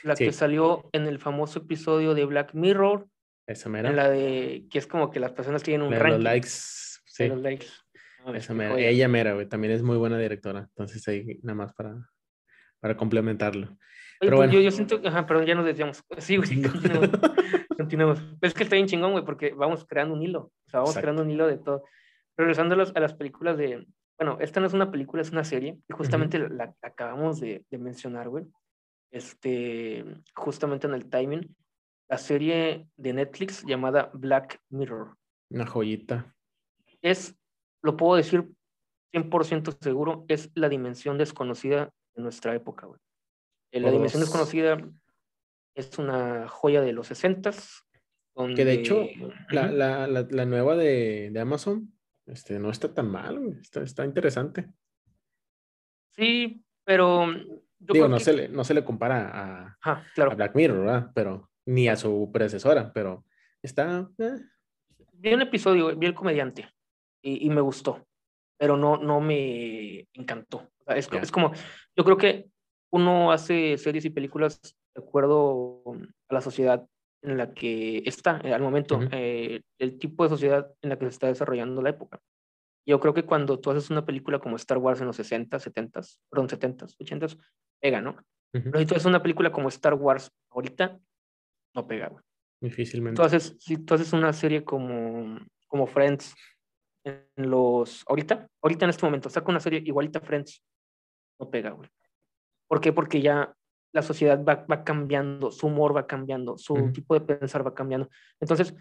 [0.02, 3.08] La que salió en el famoso episodio de Black Mirror,
[3.46, 3.90] esa mera.
[3.90, 6.14] En la de que es como que las personas tienen un ranking.
[6.14, 6.50] Los likes.
[6.50, 7.28] Sí.
[7.28, 7.68] Los likes.
[8.34, 8.80] Esa mera.
[8.80, 9.48] Ella mera, güey.
[9.48, 10.62] También es muy buena directora.
[10.70, 12.10] Entonces ahí nada más para,
[12.80, 13.78] para complementarlo.
[14.20, 14.54] pero pues, bueno.
[14.54, 16.04] yo, yo, siento, ajá, perdón, ya nos decíamos.
[16.18, 16.64] Sí, güey,
[17.78, 18.20] continuamos.
[18.42, 20.52] es que está bien chingón, güey, porque vamos creando un hilo.
[20.66, 21.84] O sea, vamos creando un hilo de todo.
[22.38, 23.86] Regresando a, a, las películas de.
[24.18, 25.78] Bueno, esta no es una película, es una serie.
[25.88, 28.46] Y justamente la, la, acabamos de, de mencionar, güey.
[29.12, 30.04] Este,
[30.34, 31.56] justamente en el timing
[32.10, 35.16] la serie de Netflix llamada Black Mirror.
[35.50, 36.36] Una joyita.
[37.02, 37.36] Es,
[37.82, 38.48] lo puedo decir
[39.14, 43.00] 100% seguro, es la dimensión desconocida de nuestra época, güey.
[43.72, 44.78] Eh, la dimensión desconocida
[45.76, 47.52] es una joya de los 60
[48.56, 49.08] Que de hecho,
[49.50, 51.93] la, la, la, nueva de, de, Amazon
[52.26, 53.60] este, no está tan mal, güey.
[53.60, 54.68] Está, está interesante.
[56.12, 57.28] Sí, pero...
[57.80, 60.32] Digo, no, se le, no se le compara a, claro.
[60.32, 61.12] a Black Mirror, ¿verdad?
[61.14, 63.26] Pero ni a su predecesora, pero
[63.62, 64.10] está...
[64.18, 64.40] Eh.
[65.12, 66.70] Vi un episodio, vi el comediante
[67.22, 68.06] y, y, me gustó,
[68.58, 70.70] pero no, no me encantó.
[70.88, 71.52] es, es, como,
[71.96, 72.50] yo creo que
[72.92, 74.62] uno hace series y películas
[74.96, 75.84] de acuerdo
[76.30, 76.88] a la sociedad
[77.24, 81.06] en la que está eh, al momento, eh, el tipo de sociedad en la que
[81.06, 82.20] se está desarrollando la época.
[82.86, 86.02] Yo creo que cuando tú haces una película como Star Wars en los 60, 70,
[86.30, 87.28] perdón, 70, 80,
[87.80, 88.18] pega, ¿no?
[88.52, 91.00] Pero si tú haces una película como Star Wars ahorita,
[91.74, 92.24] no pega, güey.
[92.62, 93.20] Difícilmente.
[93.20, 96.36] Entonces, si tú haces una serie como, como Friends,
[97.06, 100.64] en los, ahorita, ahorita en este momento, saca una serie igualita Friends,
[101.40, 101.90] no pega, güey.
[102.68, 102.94] ¿Por qué?
[102.94, 103.54] Porque ya
[103.94, 108.10] la sociedad va, va cambiando, su humor va cambiando, su tipo de pensar va cambiando.
[108.40, 108.76] Entonces,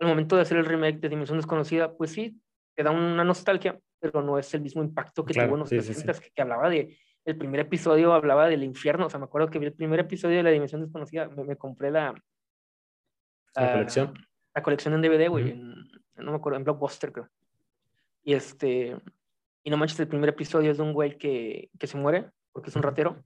[0.00, 2.40] al momento de hacer el remake de Dimensión Desconocida, pues sí,
[2.74, 6.42] te da una nostalgia, pero no es el mismo impacto que tuvo en los que,
[6.42, 9.72] hablaba de el primer episodio hablaba del infierno, o sea, me acuerdo que vi el
[9.72, 12.14] primer episodio de La Dimensión Desconocida, me, compré la,
[13.56, 14.14] la, colección.
[14.54, 17.28] La colección en DVD, güey, no me acuerdo, en Blockbuster, creo.
[18.22, 18.96] Y este,
[19.64, 22.70] y no manches, el primer episodio es de un güey que, que se muere, porque
[22.70, 23.24] es un ratero,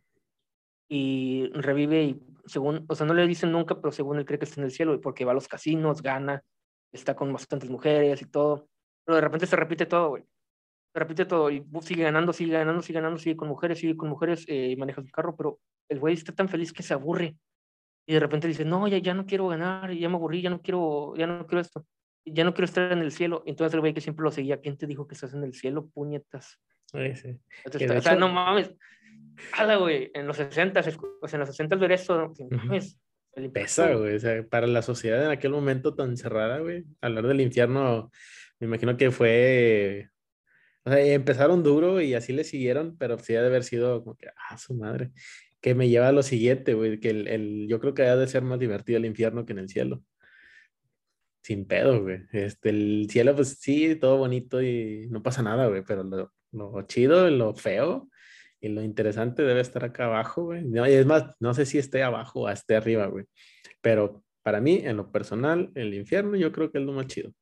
[0.93, 4.45] y revive y según, o sea, no le dicen nunca, pero según él cree que
[4.45, 6.43] está en el cielo, porque va a los casinos, gana,
[6.93, 8.69] está con bastantes mujeres y todo,
[9.05, 10.25] pero de repente se repite todo, güey.
[10.93, 14.09] Se repite todo y sigue ganando, sigue ganando, sigue ganando, sigue con mujeres, sigue con
[14.09, 17.37] mujeres eh, maneja su carro, pero el güey está tan feliz que se aburre
[18.05, 20.61] y de repente dice, no, ya, ya no quiero ganar, ya me aburrí, ya no
[20.61, 21.87] quiero, ya no quiero esto,
[22.25, 23.45] ya no quiero estar en el cielo.
[23.47, 25.87] Entonces el güey que siempre lo seguía, ¿quién te dijo que estás en el cielo,
[25.87, 26.59] puñetas?
[26.87, 27.41] Sí, sí.
[27.65, 28.75] o sea, no mames.
[29.53, 30.83] Jala, güey, en los 60, o
[31.29, 33.01] sea, en los 60 ver eso, mames.
[33.53, 37.41] Pesa, güey, o sea, para la sociedad en aquel momento tan cerrada, güey, hablar del
[37.41, 38.11] infierno,
[38.59, 40.11] me imagino que fue,
[40.85, 44.17] o sea, empezaron duro y así le siguieron, pero sí ha de haber sido como
[44.17, 45.13] que, ah, su madre,
[45.61, 48.27] que me lleva a lo siguiente, güey, que el, el, yo creo que ha de
[48.27, 50.03] ser más divertido el infierno que en el cielo.
[51.43, 52.23] Sin pedo, güey.
[52.33, 56.83] Este, el cielo, pues sí, todo bonito y no pasa nada, güey, pero lo, lo
[56.83, 58.10] chido, lo feo
[58.61, 60.65] y lo interesante debe estar acá abajo, güey.
[60.65, 63.25] No, y es más, no sé si esté abajo o esté arriba, güey.
[63.81, 67.33] Pero para mí, en lo personal, el infierno yo creo que es lo más chido.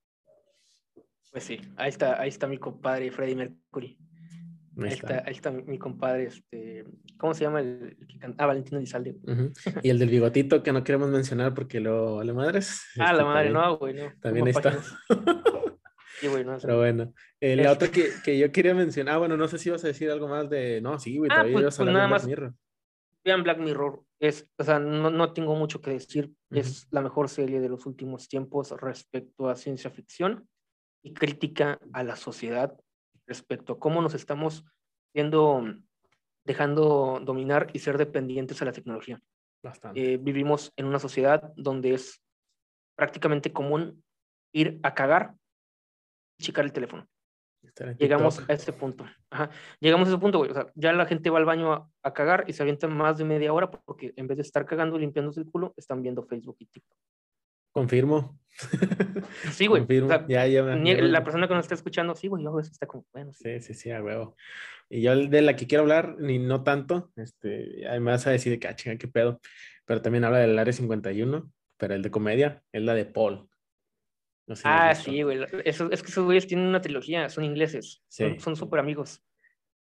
[1.32, 3.98] Pues sí, ahí está, ahí está mi compadre Freddie Mercury.
[4.80, 5.24] Ahí, está.
[5.26, 6.84] ahí está, mi compadre, este,
[7.16, 8.44] ¿cómo se llama el, que canta?
[8.44, 9.16] Ah, Valentino Elizalde.
[9.82, 12.80] Y el del bigotito que no queremos mencionar porque lo vale madres.
[12.96, 14.12] Ah, la este, madre, no, güey, no.
[14.20, 14.78] También está.
[16.20, 19.36] Sí, güey, no, Pero bueno, eh, la otra que, que, yo quería mencionar, ah, bueno,
[19.36, 21.76] no sé si ibas a decir algo más de, no, sí, güey, ah, todavía pues,
[21.76, 22.54] pues nada Black Mirror.
[23.24, 27.28] Vean Black Mirror, es, o sea, no, no tengo mucho que decir, es la mejor
[27.28, 30.48] serie de los últimos tiempos respecto a ciencia ficción
[31.04, 32.76] y crítica a la sociedad
[33.26, 34.64] respecto a cómo nos estamos
[35.12, 35.62] siendo,
[36.44, 39.20] dejando dominar y ser dependientes a la tecnología.
[39.62, 40.14] Bastante.
[40.14, 42.22] Eh, vivimos en una sociedad donde es
[42.96, 44.02] prácticamente común
[44.52, 45.34] ir a cagar
[46.38, 47.06] checar el teléfono.
[47.98, 49.04] Llegamos a ese punto.
[49.30, 49.50] Ajá.
[49.80, 50.50] Llegamos a ese punto, güey.
[50.50, 53.24] O sea, ya la gente va al baño a, cagar y se avienta más de
[53.24, 56.56] media hora porque en vez de estar cagando y limpiándose el culo, están viendo Facebook
[56.60, 56.98] y TikTok.
[57.72, 58.40] Confirmo.
[59.52, 59.86] Sí, güey.
[59.86, 63.32] la persona que nos está escuchando, sí, güey, yo está como, bueno.
[63.32, 64.34] Sí, sí, sí, a huevo.
[64.88, 68.66] Y yo de la que quiero hablar, ni no tanto, este, además a decir que,
[68.66, 69.40] ah, chinga, qué pedo,
[69.84, 73.47] pero también habla del Área 51, pero el de comedia es la de Paul.
[74.64, 75.40] Ah, sí, güey.
[75.64, 79.22] Eso, es que esos güeyes tienen una trilogía, son ingleses, son súper amigos.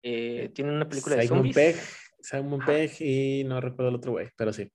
[0.03, 1.55] Eh, tienen una película de zombies.
[1.55, 1.77] Pegg,
[2.21, 4.71] Simon Pegg y no recuerdo el otro güey, pero sí.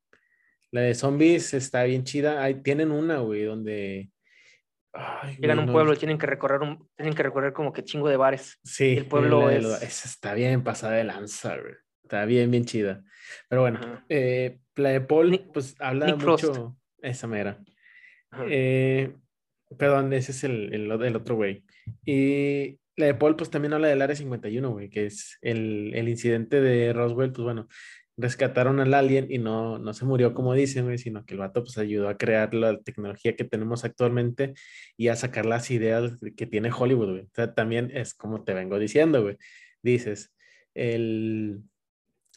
[0.72, 2.44] La de zombies está bien chida.
[2.44, 4.10] Ahí tienen una, güey, donde.
[5.40, 8.10] Llegan a un pueblo y tienen que recorrer un, tienen que recorrer como que chingo
[8.10, 8.60] de bares.
[8.64, 8.98] Sí.
[8.98, 10.06] el pueblo es.
[10.06, 11.76] está bien pasada de lanza, güey.
[12.04, 13.04] Está bien, bien chida.
[13.48, 16.76] Pero bueno, eh, la de Paul, pues habla mucho.
[17.02, 17.60] Esa mera.
[18.48, 19.16] Eh,
[19.78, 21.64] perdón, ese es el, el, el otro güey.
[22.06, 26.10] Y la de Paul, pues también habla del Área 51, güey, que es el, el,
[26.10, 27.68] incidente de Roswell, pues bueno,
[28.18, 31.78] rescataron al alien y no, no se murió como dicen, sino que el vato pues
[31.78, 34.54] ayudó a crear la tecnología que tenemos actualmente
[34.98, 37.22] y a sacar las ideas que tiene Hollywood, güey.
[37.24, 39.38] O sea, también es como te vengo diciendo, güey.
[39.82, 40.34] Dices,
[40.74, 41.62] el...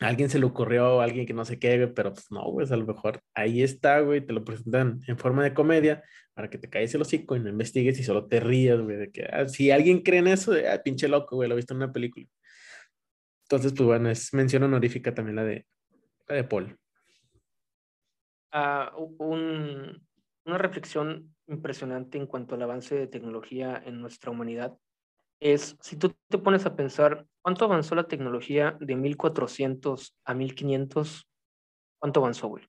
[0.03, 2.87] alguien se le ocurrió, alguien que no sé qué, pero pues no, güey, a lo
[2.87, 6.03] mejor ahí está, güey, te lo presentan en forma de comedia
[6.35, 9.11] para que te caigas el hocico y no investigues y solo te rías, güey, de
[9.11, 11.75] que ah, si alguien cree en eso, de, ah, pinche loco, güey, lo he visto
[11.75, 12.27] en una película.
[13.45, 15.67] Entonces, pues bueno, es mención honorífica también la de,
[16.29, 16.77] de Paul.
[18.51, 24.77] Ah, una reflexión impresionante en cuanto al avance de tecnología en nuestra humanidad
[25.43, 31.29] es, si tú te pones a pensar, ¿cuánto avanzó la tecnología de 1400 a 1500?
[31.99, 32.65] ¿Cuánto avanzó, güey?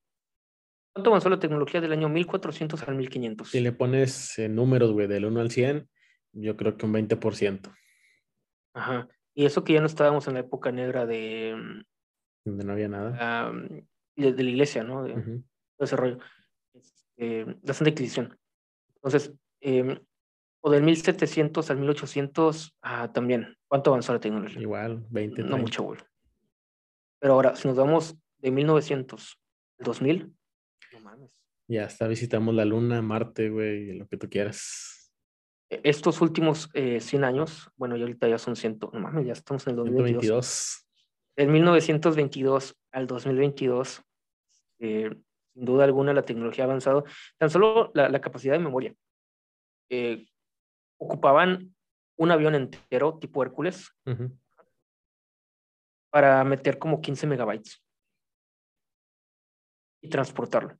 [0.93, 3.49] ¿Cuánto avanzó la tecnología del año 1400 al 1500?
[3.49, 5.87] Si le pones eh, números, güey, del 1 al 100,
[6.33, 7.75] yo creo que un 20%.
[8.73, 9.07] Ajá.
[9.35, 11.55] Y eso que ya no estábamos en la época negra de...
[11.55, 11.83] Mm,
[12.45, 13.51] Donde no había nada.
[14.15, 15.03] de, la iglesia, ¿no?
[15.03, 15.41] De,
[15.77, 16.17] ese rollo.
[16.73, 18.37] Este, la Santa Inquisición.
[18.95, 19.99] Entonces, em,
[20.65, 23.57] o del 1700 al 1800, ah, también.
[23.67, 24.61] ¿Cuánto avanzó la tecnología?
[24.61, 25.43] Igual, 20.
[25.43, 25.99] No mucho, güey.
[27.19, 29.39] Pero ahora, si nos vamos de 1900
[29.79, 30.33] al 2000,
[30.93, 31.31] no mames.
[31.67, 35.11] Ya hasta visitamos la Luna, Marte, güey, lo que tú quieras.
[35.69, 39.33] E-, estos últimos 100 eh, años, bueno, y ahorita ya son 100, no mames, ya
[39.33, 40.87] estamos en el 2022.
[41.35, 44.01] En 1922 al 2022,
[44.79, 45.09] eh,
[45.53, 47.03] sin duda alguna la tecnología ha avanzado,
[47.37, 48.95] tan solo la, capacidad de memoria.
[49.89, 50.25] Eh,
[51.03, 51.75] ocupaban
[52.17, 53.91] un avión entero tipo Hércules
[56.09, 57.83] para meter como 15 megabytes
[60.01, 60.77] y transportarlo.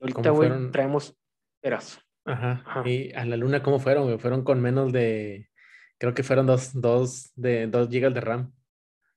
[0.00, 1.16] Ahorita, güey, traemos
[1.62, 2.00] eras.
[2.24, 2.82] Ajá.
[2.86, 4.18] ¿Y a la luna cómo fueron?
[4.18, 5.50] Fueron con menos de,
[5.98, 8.52] creo que fueron dos, dos, de, dos gigas de RAM.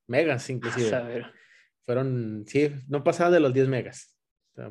[0.07, 0.95] Megas, inclusive.
[0.95, 1.33] A.
[1.81, 4.16] Fueron, sí, no pasaba de los 10 megas.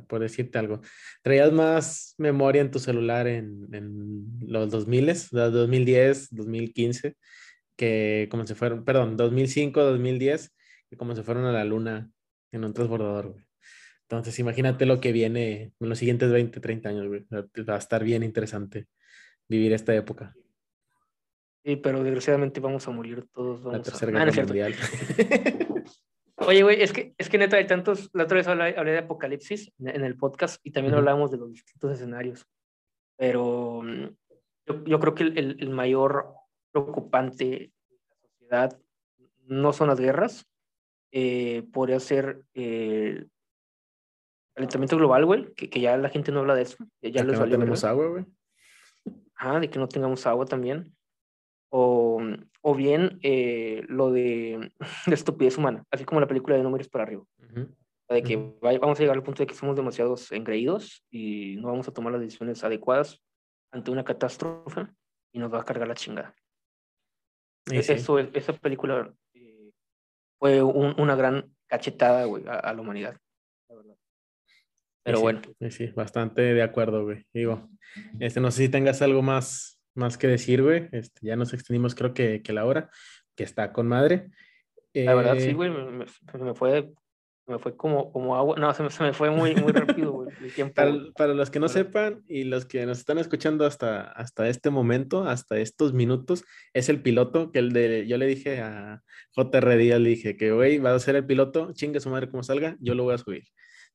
[0.06, 0.80] Por decirte algo.
[1.22, 7.16] ¿Traías más memoria en tu celular en, en los 2000, 2010, 2015,
[7.76, 10.54] que como se fueron, perdón, 2005, 2010,
[10.90, 12.10] que como se fueron a la luna
[12.52, 13.46] en un transbordador, güey?
[14.08, 17.26] Entonces, imagínate lo que viene en los siguientes 20, 30 años, güey.
[17.32, 18.86] Va a estar bien interesante
[19.48, 20.32] vivir esta época.
[21.64, 23.64] Sí, pero desgraciadamente vamos a morir todos.
[23.64, 24.24] Vamos la tercera a...
[24.24, 24.74] guerra mundial.
[26.38, 29.72] Oye, güey, es que, es que neta hay tantos, la otra vez hablé, de Apocalipsis
[29.78, 32.46] en el podcast y también hablábamos de los distintos escenarios,
[33.16, 34.08] pero mm,
[34.66, 36.34] yo, yo creo que el, el, mayor
[36.72, 38.78] preocupante de la sociedad
[39.46, 40.46] no son las guerras,
[41.10, 43.30] eh, podría ser eh, el
[44.54, 46.76] calentamiento global, güey, que, que, ya la gente no habla de eso.
[47.00, 48.26] Ya, les no tenemos agua, güey.
[49.36, 50.96] Ah, de que no tengamos agua también
[51.70, 52.05] o,
[52.68, 54.72] o bien eh, lo de
[55.06, 57.22] la estupidez humana, así como la película de números para arriba.
[58.08, 61.86] De que vamos a llegar al punto de que somos demasiados engreídos y no vamos
[61.86, 63.22] a tomar las decisiones adecuadas
[63.72, 64.88] ante una catástrofe
[65.32, 66.34] y nos va a cargar la chingada.
[67.70, 69.70] E, eso, esa película eh,
[70.40, 73.16] fue una gran cachetada, güey, a, la humanidad.
[75.04, 75.40] Pero bueno.
[75.70, 77.24] Sí, bastante de acuerdo, güey.
[77.32, 77.68] Digo,
[78.18, 80.88] este, no sé si tengas algo más más que decir, güey.
[80.92, 82.90] Este, ya nos extendimos, creo que, que la hora,
[83.34, 84.30] que está con madre.
[84.92, 86.90] La verdad, sí, eh, güey, me, me, fue,
[87.46, 88.56] me fue como, como agua.
[88.58, 90.74] No, se me, se me fue muy, muy rápido, güey, el tiempo.
[90.74, 94.70] Para, para, los que no sepan y los que nos están escuchando hasta, hasta este
[94.70, 99.76] momento, hasta estos minutos, es el piloto que el de, yo le dije a JR
[99.76, 102.76] Díaz, le dije que, güey, va a ser el piloto, chingue su madre como salga,
[102.80, 103.44] yo lo voy a subir.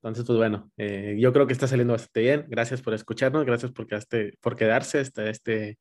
[0.04, 2.46] Entonces, pues bueno, eh, yo creo que está saliendo bastante bien.
[2.48, 5.78] Gracias por escucharnos, gracias por, quedaste, por quedarse hasta este,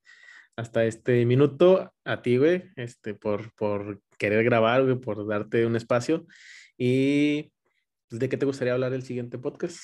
[0.57, 1.91] hasta este minuto.
[2.05, 6.27] A ti, güey, este, por, por querer grabar, güey, por darte un espacio.
[6.77, 7.51] Y
[8.11, 9.79] pues, ¿de qué te gustaría hablar el siguiente podcast?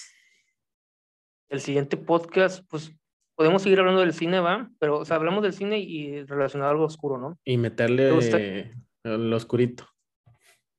[1.49, 2.93] El siguiente podcast, pues
[3.37, 4.71] podemos seguir hablando del cine, ¿va?
[4.79, 7.39] Pero, o sea, hablamos del cine y relacionado a algo oscuro, ¿no?
[7.43, 8.11] Y meterle
[9.03, 9.87] lo oscurito.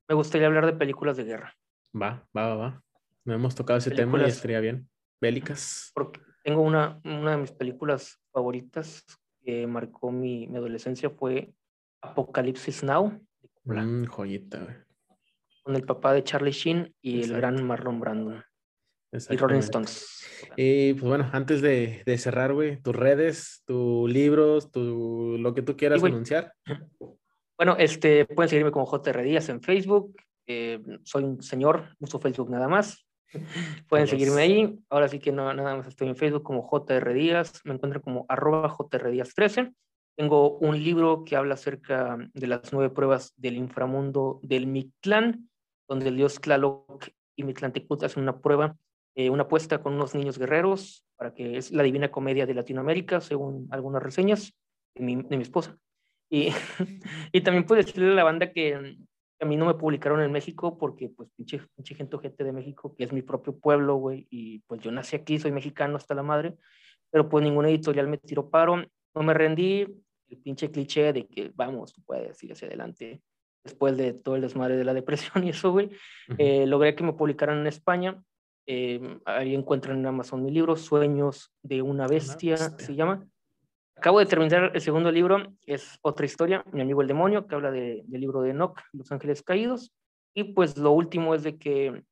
[0.07, 1.55] Me gustaría hablar de películas de guerra.
[1.99, 2.83] Va, va, va, va.
[3.27, 4.89] No hemos tocado ese tema y estaría bien.
[5.19, 5.91] Bélicas.
[5.93, 9.03] Porque tengo una, una de mis películas favoritas
[9.43, 11.51] que marcó mi, mi adolescencia fue
[12.01, 13.21] Apocalipsis Now.
[13.65, 14.75] Mm, joyita, güey.
[15.61, 18.41] Con el papá de Charlie Sheen y el gran Marlon Brando.
[19.11, 20.07] Y Rolling Stones.
[20.55, 25.63] Y pues bueno, antes de, de cerrar, güey, tus redes, tus libros, tu, lo que
[25.63, 26.53] tú quieras anunciar.
[27.57, 30.15] Bueno, este, pueden seguirme como JR Díaz en Facebook.
[30.45, 33.06] Eh, soy un señor, uso Facebook nada más.
[33.89, 34.79] Pueden seguirme ahí.
[34.89, 37.61] Ahora sí que no, nada más estoy en Facebook como JR Díaz.
[37.63, 39.73] Me encuentro como arroba JR Díaz 13.
[40.15, 45.49] Tengo un libro que habla acerca de las nueve pruebas del inframundo del Mictlán,
[45.87, 48.75] donde el dios Tlaloc y Mictlantecuhtli hacen una prueba,
[49.15, 53.21] eh, una apuesta con unos niños guerreros, para que es la divina comedia de Latinoamérica,
[53.21, 54.53] según algunas reseñas
[54.95, 55.77] de mi, de mi esposa.
[56.31, 56.49] Y,
[57.31, 58.97] y también puedo decirle a la banda que
[59.39, 62.95] a mí no me publicaron en México porque, pues, pinche, pinche gente, gente de México,
[62.95, 66.23] que es mi propio pueblo, güey, y pues yo nací aquí, soy mexicano hasta la
[66.23, 66.55] madre,
[67.11, 68.77] pero pues ninguna editorial me tiró paro,
[69.13, 69.85] no me rendí,
[70.29, 73.21] el pinche cliché de que, vamos, tú puedes ir hacia adelante,
[73.63, 75.89] después de todo el desmadre de la depresión y eso, güey,
[76.37, 78.21] eh, logré que me publicaran en España,
[78.65, 83.25] eh, ahí encuentran en Amazon mi libro, Sueños de una bestia, se llama,
[83.97, 87.71] Acabo de terminar el segundo libro, es otra historia, Mi amigo el demonio, que habla
[87.71, 89.91] de, del libro de Enoch, Los Ángeles Caídos.
[90.35, 92.03] Y pues lo último es de que,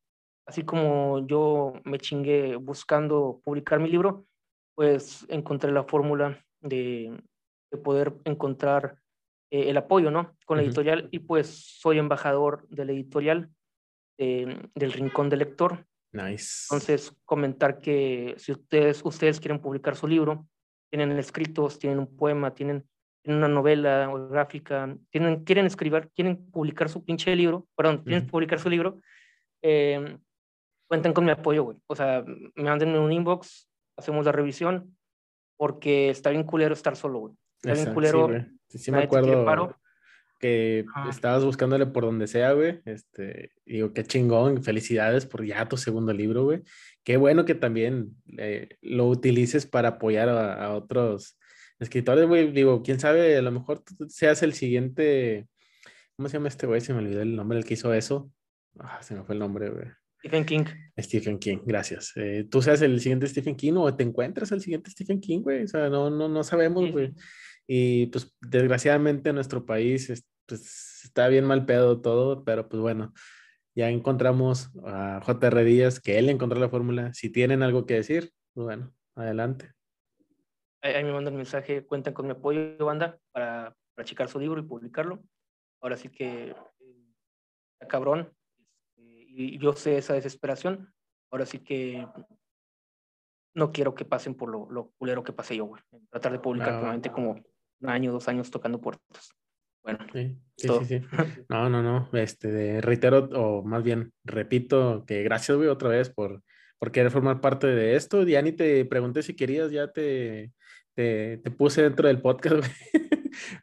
[0.48, 4.26] así como yo me chingué buscando publicar mi libro,
[4.74, 7.22] pues encontré la fórmula de,
[7.72, 8.98] de poder encontrar
[9.52, 10.36] eh, el apoyo, ¿no?
[10.48, 13.50] Con la editorial y pues soy embajador de la editorial
[14.18, 15.86] del Rincón del Lector.
[16.14, 16.66] Nice.
[16.72, 20.48] Entonces, comentar que si ustedes, ustedes quieren publicar su libro,
[20.90, 22.88] tienen escritos, tienen un poema, tienen,
[23.26, 28.60] una novela o gráfica, tienen, quieren escribir, quieren publicar su pinche libro, perdón, quieren publicar
[28.60, 29.00] su libro,
[29.64, 30.18] eh,
[30.88, 31.78] cuenten con mi apoyo, güey.
[31.88, 32.24] O sea,
[32.56, 33.68] me manden un inbox,
[33.98, 34.96] hacemos la revisión,
[35.58, 37.34] porque está bien culero estar solo, güey.
[37.64, 38.30] Está bien culero.
[38.68, 39.76] Sí, sí, me acuerdo
[40.40, 42.82] que estabas buscándole por donde sea, güey.
[42.86, 46.62] Este, digo, qué chingón, felicidades por ya tu segundo libro, güey.
[47.04, 51.38] Qué bueno que también eh, lo utilices para apoyar a, otros
[51.80, 52.52] escritores, güey.
[52.52, 55.48] Digo, quién sabe, a lo mejor tú seas el siguiente.
[56.16, 56.82] ¿Cómo se llama este güey?
[56.82, 58.32] Se me olvidó el nombre del que hizo eso.
[58.80, 59.88] Ah, se me fue el nombre, güey.
[60.20, 60.66] Stephen King.
[61.00, 62.12] Stephen King, gracias.
[62.16, 65.64] Eh, tú seas el siguiente Stephen King o te encuentras el siguiente Stephen King, güey.
[65.64, 67.14] O sea, no, no, no sabemos, güey.
[67.68, 70.12] Y pues desgraciadamente en nuestro país
[70.46, 73.14] pues, está bien mal pedo todo, pero pues bueno,
[73.76, 77.14] ya encontramos a JR Díaz, que él encontró la fórmula.
[77.14, 79.72] Si tienen algo que decir, pues bueno, adelante.
[80.82, 84.64] Ahí me mandan mensaje, cuentan con mi apoyo, banda, para, para checar su libro y
[84.64, 85.24] publicarlo.
[85.82, 88.32] Ahora sí que, eh, cabrón,
[88.96, 90.94] este, y yo sé esa desesperación.
[91.32, 92.08] Ahora sí que
[93.56, 95.82] no quiero que pasen por lo, lo culero que pasé yo, güey.
[96.10, 97.42] Tratar de publicar nuevamente como
[97.82, 99.32] un año, dos años tocando puertas.
[99.84, 101.02] Bueno, sí, sí, sí,
[101.50, 102.10] No, no, no.
[102.14, 106.42] Este, reitero, o más bien repito que gracias, güey, otra vez por,
[106.80, 108.24] por querer formar parte de esto.
[108.24, 110.52] Ya ni te pregunté si querías, ya te,
[110.96, 112.56] te, te puse dentro del podcast,
[112.92, 113.06] güey.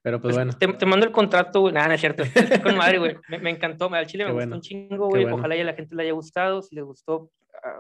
[0.03, 0.77] Pero pues, pues, bueno.
[0.79, 1.75] Te, mando el contrato, güey.
[1.75, 2.25] Nada, no es cierto.
[2.63, 3.17] con madre, güey.
[3.29, 3.93] Me, encantó.
[3.93, 5.25] Al chile me gustó un chingo, güey.
[5.25, 6.63] Ojalá ya la gente le haya gustado.
[6.63, 7.31] Si les gustó,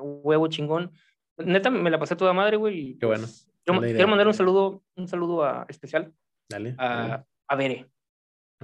[0.00, 0.90] huevo chingón.
[1.38, 2.96] Neta, me la pasé toda madre, güey.
[2.98, 3.26] Qué bueno.
[3.64, 6.12] Quiero, mandar un saludo, un saludo a, especial.
[6.52, 6.74] Dale.
[6.78, 7.92] A, a Bere.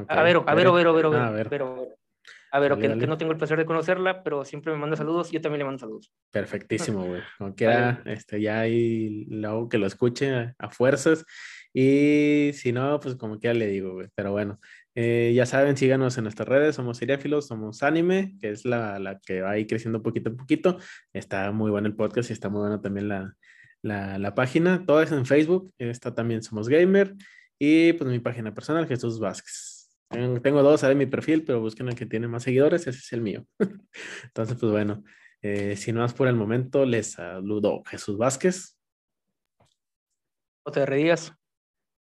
[0.06, 1.98] A Vero, a Vero, Vero, Vero, ah, Vero.
[2.50, 5.40] A Vero, que, no tengo el placer de conocerla, pero siempre me manda saludos yo
[5.40, 6.12] también le mando saludos.
[6.30, 7.20] Perfectísimo, güey.
[7.38, 11.24] Como quiera, este, ya hay luego que lo escuche a, fuerzas.
[11.74, 14.08] Y si no, pues como quiera le digo, güey.
[14.14, 14.58] Pero bueno,
[14.94, 19.18] eh, ya saben, síganos en nuestras redes, somos seriéfilos, somos anime, que es la, la,
[19.20, 20.78] que va ahí creciendo poquito a poquito.
[21.12, 23.34] Está muy bueno el podcast y está muy bueno también la,
[23.82, 24.84] la, la página.
[24.86, 27.14] Todo es en Facebook, está también Somos Gamer
[27.58, 29.78] y pues mi página personal, Jesús Vázquez.
[30.42, 33.20] Tengo dos en mi perfil, pero busquen el que tiene más seguidores, ese es el
[33.20, 33.44] mío.
[34.24, 35.04] Entonces, pues bueno,
[35.42, 38.78] eh, si no más por el momento, les saludo Jesús Vázquez.
[40.72, 41.32] te Díaz.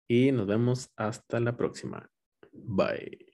[0.08, 2.10] Y nos vemos hasta la próxima.
[2.52, 3.29] Bye.